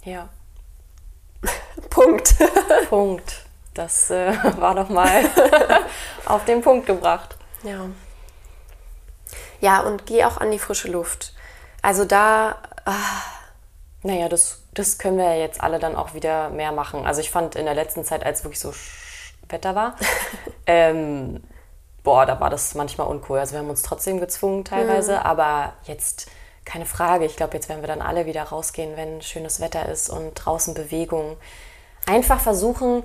Ja. 0.04 0.30
Punkt. 1.93 2.36
Punkt. 2.89 3.45
Das 3.73 4.10
äh, 4.10 4.34
war 4.58 4.75
doch 4.75 4.89
mal 4.89 5.10
auf 6.25 6.45
den 6.45 6.62
Punkt 6.62 6.88
gebracht. 6.88 7.38
Ja. 7.63 7.86
Ja, 9.62 9.82
und 9.82 10.06
geh 10.06 10.25
auch 10.25 10.38
an 10.38 10.51
die 10.51 10.60
frische 10.60 10.89
Luft. 10.89 11.34
Also 11.82 12.06
da. 12.06 12.58
Ah. 12.86 13.21
Naja, 14.06 14.27
das, 14.27 14.63
das 14.73 14.97
können 14.97 15.17
wir 15.17 15.23
ja 15.23 15.39
jetzt 15.39 15.63
alle 15.63 15.79
dann 15.79 15.95
auch 15.95 16.13
wieder 16.13 16.49
mehr 16.49 16.73
machen. 16.73 17.06
Also 17.06 17.21
ich 17.21 17.32
fand 17.32 17.56
in 17.56 17.63
der 17.63 17.73
letzten 17.73 18.03
Zeit, 18.03 18.25
als 18.25 18.43
wirklich 18.43 18.60
so 18.60 18.73
Wetter 19.47 19.75
war, 19.75 19.95
ähm, 20.65 21.41
boah, 22.03 22.25
da 22.25 22.38
war 22.41 22.49
das 22.49 22.75
manchmal 22.75 23.08
uncool. 23.08 23.39
Also 23.39 23.53
wir 23.53 23.60
haben 23.60 23.69
uns 23.69 23.82
trotzdem 23.82 24.19
gezwungen 24.19 24.65
teilweise, 24.65 25.13
mhm. 25.13 25.19
aber 25.19 25.73
jetzt 25.86 26.29
keine 26.65 26.86
Frage. 26.86 27.23
Ich 27.23 27.38
glaube, 27.38 27.53
jetzt 27.53 27.69
werden 27.69 27.82
wir 27.82 27.88
dann 27.88 28.01
alle 28.01 28.25
wieder 28.25 28.43
rausgehen, 28.43 28.97
wenn 28.97 29.21
schönes 29.21 29.62
Wetter 29.62 29.88
ist 29.88 30.10
und 30.10 30.34
draußen 30.34 30.73
Bewegung. 30.73 31.38
Einfach 32.06 32.39
versuchen, 32.39 33.04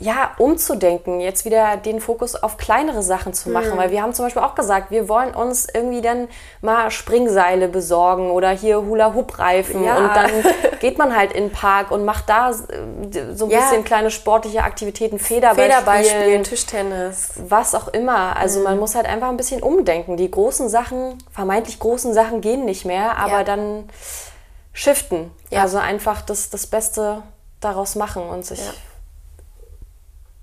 ja, 0.00 0.30
umzudenken, 0.38 1.20
jetzt 1.20 1.44
wieder 1.44 1.76
den 1.76 2.00
Fokus 2.00 2.36
auf 2.36 2.56
kleinere 2.56 3.02
Sachen 3.02 3.34
zu 3.34 3.50
machen. 3.50 3.72
Mhm. 3.72 3.78
Weil 3.78 3.90
wir 3.90 4.02
haben 4.02 4.14
zum 4.14 4.26
Beispiel 4.26 4.42
auch 4.42 4.54
gesagt, 4.54 4.90
wir 4.90 5.08
wollen 5.08 5.34
uns 5.34 5.66
irgendwie 5.72 6.00
dann 6.00 6.28
mal 6.60 6.90
Springseile 6.90 7.68
besorgen 7.68 8.30
oder 8.30 8.50
hier 8.50 8.80
Hula-Hoop-Reifen. 8.82 9.82
Ja. 9.82 9.96
Und 9.96 10.14
dann 10.14 10.30
geht 10.80 10.98
man 10.98 11.16
halt 11.16 11.32
in 11.32 11.44
den 11.44 11.52
Park 11.52 11.90
und 11.90 12.04
macht 12.04 12.28
da 12.28 12.52
so 12.52 12.64
ein 12.66 13.50
ja. 13.50 13.58
bisschen 13.58 13.82
kleine 13.82 14.12
sportliche 14.12 14.62
Aktivitäten, 14.62 15.18
Federball, 15.18 15.64
Federball 15.64 16.04
spielen, 16.04 16.22
spielen, 16.22 16.44
Tischtennis. 16.44 17.32
Was 17.48 17.74
auch 17.74 17.88
immer. 17.88 18.36
Also 18.36 18.60
mhm. 18.60 18.64
man 18.66 18.78
muss 18.78 18.94
halt 18.94 19.06
einfach 19.06 19.28
ein 19.28 19.36
bisschen 19.36 19.62
umdenken. 19.62 20.16
Die 20.16 20.30
großen 20.30 20.68
Sachen, 20.68 21.18
vermeintlich 21.32 21.80
großen 21.80 22.14
Sachen 22.14 22.40
gehen 22.40 22.64
nicht 22.64 22.84
mehr, 22.84 23.18
aber 23.18 23.38
ja. 23.38 23.44
dann 23.44 23.88
shiften. 24.72 25.32
Also 25.52 25.78
einfach 25.78 26.22
das, 26.22 26.50
das 26.50 26.68
Beste 26.68 27.24
daraus 27.60 27.94
machen 27.94 28.22
und 28.22 28.44
sich 28.44 28.60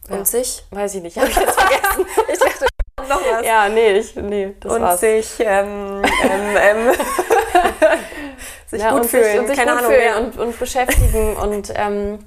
und 0.10 0.20
ja. 0.20 0.26
sich? 0.26 0.64
Weiß 0.72 0.96
ich 0.96 1.02
nicht, 1.02 1.18
habe 1.18 1.30
ich 1.30 1.36
jetzt 1.36 1.60
vergessen. 1.60 2.06
ich 2.32 2.40
dachte, 2.40 2.66
noch 3.10 3.22
was. 3.22 3.46
Ja, 3.46 3.70
nee, 3.70 3.94
ich, 3.94 4.16
nee 4.16 4.56
das 4.60 4.72
und 4.72 4.82
war's. 4.82 5.00
sich, 5.00 5.40
ähm, 5.40 6.04
ähm, 6.24 6.58
ähm, 6.58 6.94
sich 8.68 8.82
ja, 8.82 8.92
gut 8.92 9.02
und 9.02 9.10
fühlen, 9.10 9.24
sich, 9.24 9.40
und 9.40 9.48
sich 9.48 9.58
keine 9.58 9.72
Ahnung, 9.78 9.92
fühlen 9.92 10.26
und, 10.26 10.40
und 10.40 10.60
beschäftigen 10.60 11.36
und 11.38 11.74
ähm, 11.76 12.20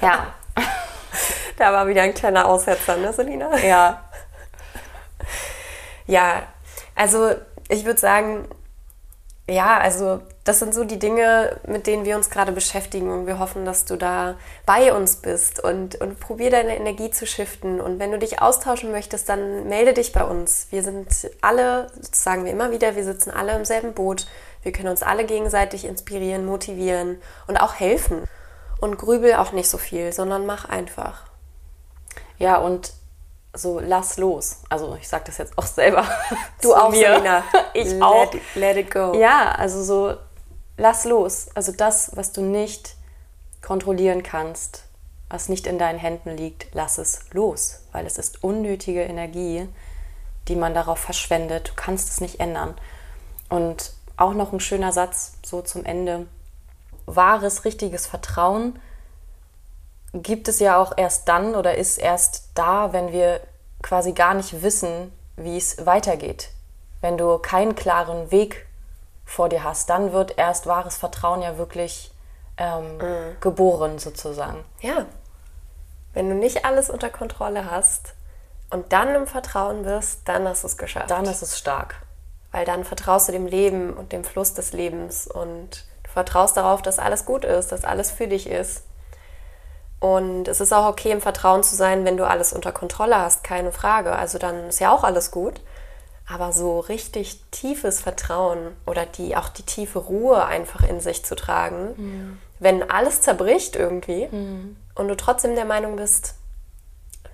ja. 0.00 0.34
Da 1.56 1.72
war 1.72 1.86
wieder 1.88 2.02
ein 2.02 2.14
kleiner 2.14 2.46
Aussetzer, 2.46 2.96
ne, 2.96 3.12
Selina? 3.12 3.54
Ja. 3.58 4.02
Ja, 6.06 6.42
also 6.94 7.34
ich 7.68 7.84
würde 7.84 8.00
sagen, 8.00 8.48
ja, 9.46 9.78
also 9.78 10.22
das 10.50 10.58
sind 10.58 10.74
so 10.74 10.82
die 10.82 10.98
Dinge, 10.98 11.60
mit 11.64 11.86
denen 11.86 12.04
wir 12.04 12.16
uns 12.16 12.28
gerade 12.28 12.50
beschäftigen 12.50 13.12
und 13.12 13.28
wir 13.28 13.38
hoffen, 13.38 13.64
dass 13.64 13.84
du 13.84 13.94
da 13.94 14.34
bei 14.66 14.92
uns 14.92 15.14
bist 15.14 15.62
und, 15.62 16.00
und 16.00 16.18
probier 16.18 16.50
deine 16.50 16.76
Energie 16.76 17.12
zu 17.12 17.24
shiften. 17.24 17.80
Und 17.80 18.00
wenn 18.00 18.10
du 18.10 18.18
dich 18.18 18.42
austauschen 18.42 18.90
möchtest, 18.90 19.28
dann 19.28 19.68
melde 19.68 19.94
dich 19.94 20.12
bei 20.12 20.24
uns. 20.24 20.66
Wir 20.70 20.82
sind 20.82 21.06
alle, 21.40 21.86
das 21.96 22.24
sagen 22.24 22.44
wir 22.44 22.50
immer 22.50 22.72
wieder, 22.72 22.96
wir 22.96 23.04
sitzen 23.04 23.30
alle 23.30 23.54
im 23.54 23.64
selben 23.64 23.94
Boot. 23.94 24.26
Wir 24.64 24.72
können 24.72 24.88
uns 24.88 25.04
alle 25.04 25.24
gegenseitig 25.24 25.84
inspirieren, 25.84 26.44
motivieren 26.44 27.22
und 27.46 27.56
auch 27.56 27.74
helfen. 27.74 28.24
Und 28.80 28.98
grübel 28.98 29.34
auch 29.34 29.52
nicht 29.52 29.70
so 29.70 29.78
viel, 29.78 30.12
sondern 30.12 30.46
mach 30.46 30.64
einfach. 30.64 31.26
Ja, 32.38 32.56
und 32.56 32.92
so 33.54 33.78
lass 33.78 34.16
los. 34.16 34.62
Also 34.68 34.96
ich 35.00 35.08
sage 35.08 35.22
das 35.26 35.38
jetzt 35.38 35.56
auch 35.56 35.66
selber. 35.66 36.04
Du 36.60 36.74
auch, 36.74 36.90
mir. 36.90 37.12
Selina. 37.12 37.44
Ich 37.72 37.92
let, 37.92 38.02
auch. 38.02 38.34
Let 38.56 38.76
it 38.78 38.90
go. 38.90 39.14
Ja, 39.14 39.52
also 39.52 39.84
so 39.84 40.16
lass 40.80 41.04
los. 41.04 41.48
Also 41.54 41.72
das, 41.72 42.16
was 42.16 42.32
du 42.32 42.40
nicht 42.40 42.96
kontrollieren 43.62 44.22
kannst, 44.22 44.84
was 45.28 45.48
nicht 45.48 45.66
in 45.66 45.78
deinen 45.78 45.98
Händen 45.98 46.36
liegt, 46.36 46.68
lass 46.72 46.98
es 46.98 47.20
los, 47.32 47.82
weil 47.92 48.06
es 48.06 48.18
ist 48.18 48.42
unnötige 48.42 49.02
Energie, 49.02 49.68
die 50.48 50.56
man 50.56 50.74
darauf 50.74 50.98
verschwendet. 50.98 51.68
Du 51.68 51.72
kannst 51.76 52.08
es 52.08 52.20
nicht 52.20 52.40
ändern. 52.40 52.74
Und 53.48 53.92
auch 54.16 54.32
noch 54.32 54.52
ein 54.52 54.60
schöner 54.60 54.92
Satz 54.92 55.34
so 55.44 55.60
zum 55.62 55.84
Ende. 55.84 56.26
Wahres, 57.06 57.64
richtiges 57.64 58.06
Vertrauen 58.06 58.80
gibt 60.12 60.48
es 60.48 60.58
ja 60.58 60.80
auch 60.80 60.92
erst 60.96 61.28
dann 61.28 61.54
oder 61.54 61.76
ist 61.76 61.98
erst 61.98 62.48
da, 62.54 62.92
wenn 62.92 63.12
wir 63.12 63.40
quasi 63.82 64.12
gar 64.12 64.34
nicht 64.34 64.62
wissen, 64.62 65.12
wie 65.36 65.56
es 65.56 65.86
weitergeht. 65.86 66.50
Wenn 67.00 67.16
du 67.16 67.38
keinen 67.38 67.76
klaren 67.76 68.30
Weg 68.30 68.66
vor 69.30 69.48
dir 69.48 69.62
hast, 69.62 69.88
dann 69.88 70.12
wird 70.12 70.36
erst 70.38 70.66
wahres 70.66 70.96
Vertrauen 70.96 71.40
ja 71.40 71.56
wirklich 71.56 72.10
ähm, 72.56 72.98
mhm. 72.98 73.36
geboren 73.40 74.00
sozusagen. 74.00 74.64
Ja. 74.80 75.06
Wenn 76.12 76.28
du 76.28 76.34
nicht 76.34 76.64
alles 76.64 76.90
unter 76.90 77.10
Kontrolle 77.10 77.70
hast 77.70 78.14
und 78.70 78.92
dann 78.92 79.14
im 79.14 79.28
Vertrauen 79.28 79.84
wirst, 79.84 80.22
dann 80.24 80.48
hast 80.48 80.64
du 80.64 80.66
es 80.66 80.76
geschafft. 80.76 81.10
Dann 81.12 81.26
ist 81.26 81.42
es 81.42 81.56
stark. 81.56 81.94
Weil 82.50 82.64
dann 82.64 82.84
vertraust 82.84 83.28
du 83.28 83.32
dem 83.32 83.46
Leben 83.46 83.92
und 83.92 84.10
dem 84.10 84.24
Fluss 84.24 84.54
des 84.54 84.72
Lebens 84.72 85.28
und 85.28 85.84
du 86.02 86.10
vertraust 86.10 86.56
darauf, 86.56 86.82
dass 86.82 86.98
alles 86.98 87.24
gut 87.24 87.44
ist, 87.44 87.70
dass 87.70 87.84
alles 87.84 88.10
für 88.10 88.26
dich 88.26 88.48
ist. 88.48 88.82
Und 90.00 90.48
es 90.48 90.60
ist 90.60 90.72
auch 90.72 90.88
okay, 90.88 91.12
im 91.12 91.20
Vertrauen 91.20 91.62
zu 91.62 91.76
sein, 91.76 92.04
wenn 92.04 92.16
du 92.16 92.26
alles 92.26 92.52
unter 92.52 92.72
Kontrolle 92.72 93.16
hast, 93.16 93.44
keine 93.44 93.70
Frage. 93.70 94.10
Also 94.12 94.38
dann 94.38 94.70
ist 94.70 94.80
ja 94.80 94.92
auch 94.92 95.04
alles 95.04 95.30
gut. 95.30 95.60
Aber 96.32 96.52
so 96.52 96.78
richtig 96.78 97.40
tiefes 97.50 98.00
Vertrauen 98.00 98.76
oder 98.86 99.04
die, 99.04 99.36
auch 99.36 99.48
die 99.48 99.64
tiefe 99.64 99.98
Ruhe 99.98 100.44
einfach 100.44 100.84
in 100.88 101.00
sich 101.00 101.24
zu 101.24 101.34
tragen, 101.34 101.94
mhm. 101.96 102.38
wenn 102.60 102.88
alles 102.88 103.22
zerbricht 103.22 103.74
irgendwie 103.74 104.28
mhm. 104.30 104.76
und 104.94 105.08
du 105.08 105.16
trotzdem 105.16 105.56
der 105.56 105.64
Meinung 105.64 105.96
bist, 105.96 106.36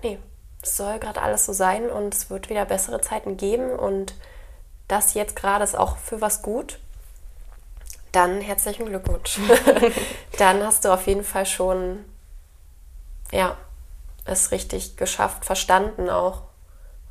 nee, 0.03 0.19
es 0.63 0.79
soll 0.79 0.99
gerade 0.99 1.21
alles 1.21 1.45
so 1.45 1.53
sein 1.53 1.91
und 1.91 2.15
es 2.15 2.31
wird 2.31 2.49
wieder 2.49 2.65
bessere 2.65 3.03
Zeiten 3.03 3.37
geben 3.37 3.71
und 3.71 4.15
das 4.89 5.13
jetzt 5.13 5.37
gerade 5.37 5.63
ist 5.63 5.77
auch 5.77 5.99
für 5.99 6.23
was 6.23 6.41
gut, 6.41 6.79
dann 8.13 8.41
herzlichen 8.41 8.87
Glückwunsch. 8.87 9.39
dann 10.39 10.63
hast 10.65 10.87
du 10.87 10.93
auf 10.93 11.07
jeden 11.07 11.25
Fall 11.25 11.45
schon, 11.45 12.05
ja, 13.31 13.59
es 14.25 14.53
richtig 14.53 14.97
geschafft, 14.97 15.45
verstanden 15.45 16.09
auch 16.09 16.43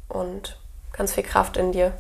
und 0.08 0.58
ganz 0.96 1.14
viel 1.14 1.24
Kraft 1.24 1.58
in 1.58 1.72
dir. 1.72 1.94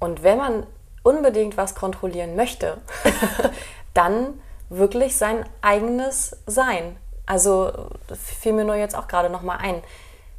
Und 0.00 0.22
wenn 0.22 0.38
man 0.38 0.66
unbedingt 1.02 1.56
was 1.56 1.74
kontrollieren 1.74 2.36
möchte, 2.36 2.78
dann 3.94 4.40
wirklich 4.68 5.16
sein 5.16 5.44
eigenes 5.60 6.36
Sein. 6.46 6.96
Also 7.26 7.90
fiel 8.14 8.52
mir 8.52 8.64
nur 8.64 8.74
jetzt 8.74 8.96
auch 8.96 9.08
gerade 9.08 9.30
noch 9.30 9.42
mal 9.42 9.56
ein. 9.56 9.82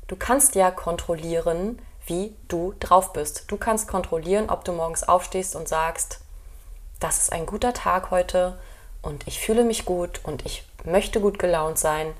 Du 0.08 0.16
kannst 0.16 0.56
ja 0.56 0.70
kontrollieren, 0.72 1.80
wie 2.06 2.36
du 2.48 2.74
drauf 2.80 3.14
bist. 3.14 3.46
Du 3.48 3.58
kannst 3.58 3.88
kontrollieren, 3.88 4.50
ob 4.50 4.64
du 4.64 4.72
morgens 4.72 5.04
aufstehst 5.04 5.56
und 5.56 5.68
sagst, 5.68 6.20
das 7.00 7.18
ist 7.18 7.32
ein 7.32 7.46
guter 7.46 7.74
Tag 7.74 8.12
heute 8.12 8.58
und 9.02 9.28
ich 9.28 9.40
fühle 9.40 9.64
mich 9.64 9.86
gut 9.86 10.22
und 10.24 10.46
ich 10.46 10.66
möchte 10.84 11.20
gut 11.20 11.40
gelaunt 11.40 11.78
sein. 11.78 12.14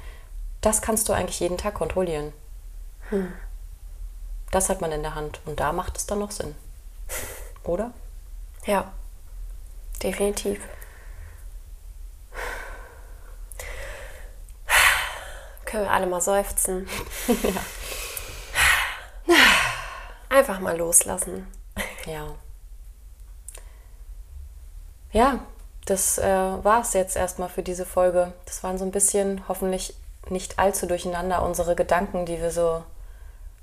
Das 0.62 0.82
kannst 0.82 1.10
du 1.10 1.14
eigentlich 1.14 1.40
jeden 1.40 1.58
Tag 1.58 1.76
kontrollieren. 1.76 2.34
Hm. 3.10 3.32
Das 4.52 4.70
hat 4.70 4.82
man 4.82 4.92
in 4.92 5.04
der 5.04 5.16
Hand 5.16 5.42
und 5.46 5.60
da 5.60 5.72
macht 5.74 5.98
es 5.98 6.06
dann 6.06 6.20
noch 6.20 6.32
Sinn. 6.32 6.56
Oder? 7.64 7.92
Ja, 8.66 8.92
definitiv. 10.02 10.62
Können 15.66 15.84
wir 15.84 15.92
alle 15.92 16.08
mal 16.08 16.22
seufzen? 16.22 16.88
ja. 19.28 19.36
Einfach 20.30 20.60
mal 20.60 20.78
loslassen. 20.78 21.48
Ja. 22.06 22.28
Ja, 25.12 25.40
das 25.86 26.18
äh, 26.18 26.26
war 26.26 26.82
es 26.82 26.94
jetzt 26.94 27.16
erstmal 27.16 27.50
für 27.50 27.64
diese 27.64 27.86
Folge. 27.86 28.34
Das 28.46 28.64
waren 28.64 28.78
so 28.78 28.86
ein 28.86 28.92
bisschen 28.92 29.48
hoffentlich 29.48 29.96
nicht 30.30 30.60
allzu 30.60 30.88
durcheinander 30.88 31.44
unsere 31.44 31.76
Gedanken, 31.76 32.26
die 32.26 32.40
wir 32.42 32.52
so 32.52 32.84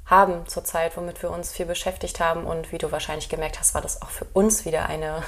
haben 0.06 0.46
zurzeit, 0.46 0.96
womit 0.96 1.22
wir 1.22 1.30
uns 1.30 1.52
viel 1.52 1.66
beschäftigt 1.66 2.20
haben. 2.20 2.44
Und 2.44 2.72
wie 2.72 2.78
du 2.78 2.90
wahrscheinlich 2.90 3.28
gemerkt 3.28 3.58
hast, 3.58 3.74
war 3.74 3.80
das 3.80 4.02
auch 4.02 4.10
für 4.10 4.26
uns 4.32 4.64
wieder 4.64 4.86
eine 4.86 5.22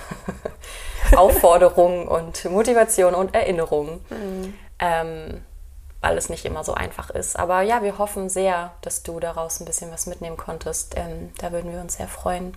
Aufforderung 1.17 2.09
und 2.09 2.45
Motivation 2.47 3.15
und 3.15 3.35
Erinnerung, 3.35 4.01
mhm. 4.11 4.55
ähm, 4.79 5.45
weil 6.01 6.19
es 6.19 6.29
nicht 6.29 6.45
immer 6.45 6.65
so 6.65 6.75
einfach 6.75 7.11
ist. 7.11 7.39
Aber 7.39 7.63
ja, 7.63 7.83
wir 7.83 7.99
hoffen 7.99 8.29
sehr, 8.29 8.73
dass 8.83 9.03
du 9.03 9.21
daraus 9.21 9.61
ein 9.61 9.65
bisschen 9.65 9.93
was 9.93 10.07
mitnehmen 10.07 10.37
konntest. 10.37 10.97
Ähm, 10.97 11.33
da 11.39 11.53
würden 11.53 11.73
wir 11.73 11.81
uns 11.81 11.97
sehr 11.97 12.09
freuen. 12.09 12.57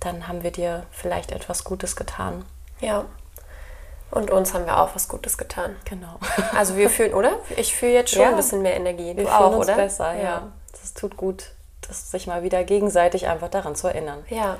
Dann 0.00 0.28
haben 0.28 0.42
wir 0.42 0.50
dir 0.50 0.84
vielleicht 0.90 1.32
etwas 1.32 1.64
Gutes 1.64 1.96
getan. 1.96 2.44
Ja. 2.80 3.04
Und 4.10 4.30
uns 4.30 4.54
haben 4.54 4.66
wir 4.66 4.78
auch 4.78 4.94
was 4.94 5.08
Gutes 5.08 5.36
getan. 5.36 5.76
Genau. 5.84 6.18
Also 6.54 6.76
wir 6.76 6.88
fühlen, 6.88 7.12
oder? 7.12 7.32
Ich 7.56 7.74
fühle 7.74 7.92
jetzt 7.92 8.12
schon 8.12 8.22
ja. 8.22 8.30
ein 8.30 8.36
bisschen 8.36 8.62
mehr 8.62 8.76
Energie. 8.76 9.14
Du 9.14 9.22
wir 9.22 9.40
auch, 9.40 9.56
oder? 9.56 9.74
besser, 9.74 10.14
ja. 10.14 10.22
ja 10.22 10.52
tut 10.96 11.16
gut, 11.16 11.52
das 11.86 12.10
sich 12.10 12.26
mal 12.26 12.42
wieder 12.42 12.64
gegenseitig 12.64 13.28
einfach 13.28 13.48
daran 13.48 13.76
zu 13.76 13.88
erinnern. 13.88 14.24
Ja. 14.28 14.58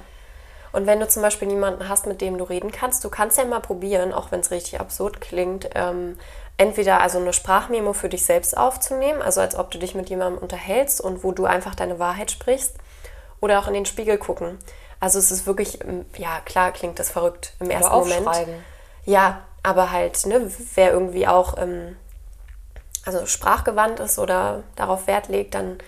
Und 0.72 0.86
wenn 0.86 1.00
du 1.00 1.08
zum 1.08 1.22
Beispiel 1.22 1.48
niemanden 1.48 1.88
hast, 1.88 2.06
mit 2.06 2.20
dem 2.20 2.36
du 2.38 2.44
reden 2.44 2.70
kannst, 2.70 3.02
du 3.04 3.08
kannst 3.08 3.38
ja 3.38 3.44
mal 3.44 3.60
probieren, 3.60 4.12
auch 4.12 4.30
wenn 4.30 4.40
es 4.40 4.50
richtig 4.50 4.78
absurd 4.78 5.20
klingt, 5.20 5.70
ähm, 5.74 6.18
entweder 6.58 7.00
also 7.00 7.18
eine 7.18 7.32
Sprachmemo 7.32 7.92
für 7.92 8.08
dich 8.08 8.24
selbst 8.24 8.56
aufzunehmen, 8.56 9.22
also 9.22 9.40
als 9.40 9.56
ob 9.56 9.70
du 9.70 9.78
dich 9.78 9.94
mit 9.94 10.10
jemandem 10.10 10.42
unterhältst 10.42 11.00
und 11.00 11.24
wo 11.24 11.32
du 11.32 11.46
einfach 11.46 11.74
deine 11.74 11.98
Wahrheit 11.98 12.30
sprichst, 12.30 12.74
oder 13.40 13.58
auch 13.58 13.68
in 13.68 13.74
den 13.74 13.86
Spiegel 13.86 14.18
gucken. 14.18 14.58
Also 15.00 15.18
es 15.18 15.30
ist 15.30 15.46
wirklich, 15.46 15.84
ähm, 15.84 16.06
ja 16.16 16.40
klar 16.44 16.72
klingt 16.72 16.98
das 16.98 17.10
verrückt 17.10 17.54
im 17.60 17.70
ersten 17.70 17.94
oder 17.94 18.20
Moment. 18.20 18.48
Ja, 19.04 19.42
aber 19.62 19.92
halt, 19.92 20.26
ne, 20.26 20.50
wer 20.74 20.92
irgendwie 20.92 21.26
auch 21.26 21.56
ähm, 21.58 21.96
also 23.04 23.24
sprachgewandt 23.26 24.00
ist 24.00 24.18
oder 24.18 24.64
darauf 24.74 25.06
Wert 25.06 25.28
legt, 25.28 25.54
dann 25.54 25.78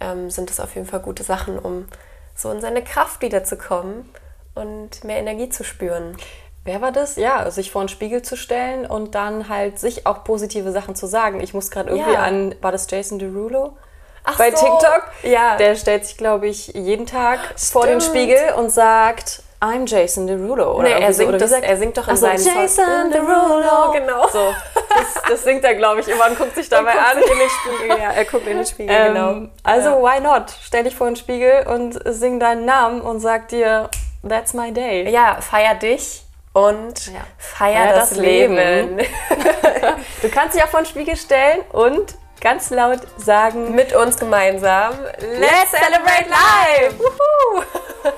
ähm, 0.00 0.30
sind 0.30 0.50
das 0.50 0.60
auf 0.60 0.74
jeden 0.74 0.86
Fall 0.86 1.00
gute 1.00 1.22
Sachen, 1.22 1.58
um 1.58 1.86
so 2.34 2.50
in 2.50 2.60
seine 2.60 2.82
Kraft 2.82 3.22
wiederzukommen 3.22 4.08
und 4.54 5.04
mehr 5.04 5.18
Energie 5.18 5.48
zu 5.48 5.64
spüren. 5.64 6.16
Wer 6.64 6.80
war 6.80 6.90
das? 6.90 7.16
Ja, 7.16 7.48
sich 7.50 7.70
vor 7.70 7.84
den 7.84 7.88
Spiegel 7.88 8.22
zu 8.22 8.36
stellen 8.36 8.86
und 8.86 9.14
dann 9.14 9.48
halt 9.48 9.78
sich 9.78 10.04
auch 10.04 10.24
positive 10.24 10.72
Sachen 10.72 10.96
zu 10.96 11.06
sagen. 11.06 11.40
Ich 11.40 11.54
muss 11.54 11.70
gerade 11.70 11.90
irgendwie 11.90 12.12
ja. 12.12 12.22
an, 12.22 12.56
war 12.60 12.72
das 12.72 12.90
Jason 12.90 13.20
Derulo? 13.20 13.76
Ach 14.24 14.36
bei 14.36 14.50
so. 14.50 14.56
TikTok? 14.56 15.04
Ja. 15.22 15.56
Der 15.56 15.76
stellt 15.76 16.04
sich, 16.04 16.16
glaube 16.16 16.48
ich, 16.48 16.68
jeden 16.68 17.06
Tag 17.06 17.38
Stimmt. 17.38 17.60
vor 17.60 17.86
den 17.86 18.00
Spiegel 18.00 18.54
und 18.56 18.70
sagt, 18.70 19.42
I'm 19.60 19.86
Jason 19.86 20.26
Derulo. 20.26 20.74
Oder 20.74 20.88
nee, 20.88 21.02
er 21.02 21.12
singt, 21.12 21.32
so, 21.32 21.38
das, 21.38 21.52
er 21.52 21.76
singt 21.76 21.96
doch 21.96 22.08
in 22.08 22.16
so, 22.16 22.26
seinen 22.26 22.44
Jason 22.44 23.10
Derulo, 23.10 23.92
genau. 23.92 24.28
So, 24.28 24.54
das, 24.74 25.22
das 25.28 25.44
singt 25.44 25.64
er, 25.64 25.74
glaube 25.74 26.00
ich, 26.00 26.08
immer 26.08 26.26
und 26.26 26.38
guckt 26.38 26.54
sich 26.54 26.68
dabei 26.70 26.92
an. 26.92 27.16
in 27.16 27.38
den 27.38 27.48
Spiegel, 27.48 27.98
ja, 27.98 28.10
er 28.10 28.24
guckt 28.26 28.46
in 28.46 28.56
den 28.58 28.66
Spiegel, 28.66 28.94
ähm, 28.94 29.14
genau. 29.14 29.48
Also, 29.62 29.88
ja. 29.90 30.02
why 30.02 30.20
not? 30.20 30.52
Stell 30.62 30.84
dich 30.84 30.94
vor 30.94 31.06
den 31.06 31.16
Spiegel 31.16 31.66
und 31.66 31.98
sing 32.04 32.38
deinen 32.38 32.66
Namen 32.66 33.00
und 33.00 33.20
sag 33.20 33.48
dir, 33.48 33.88
that's 34.28 34.52
my 34.52 34.72
day. 34.72 35.08
Ja, 35.08 35.40
feier 35.40 35.74
dich 35.74 36.22
und 36.52 37.06
ja. 37.06 37.20
feier, 37.38 37.84
feier 37.84 37.94
das, 37.94 38.10
das, 38.10 38.18
Leben. 38.18 38.56
Leben. 38.56 38.98
du 40.22 40.28
kannst 40.28 40.54
dich 40.54 40.62
auch 40.62 40.68
vor 40.68 40.80
den 40.80 40.86
Spiegel 40.86 41.16
stellen 41.16 41.60
und 41.72 42.14
ganz 42.40 42.70
laut 42.70 43.00
sagen. 43.16 43.74
Mit 43.74 43.94
uns 43.94 44.18
gemeinsam. 44.18 44.94
Let's 45.18 45.70
celebrate 45.70 46.28
life! 46.28 46.94
Woohoo! 46.98 48.12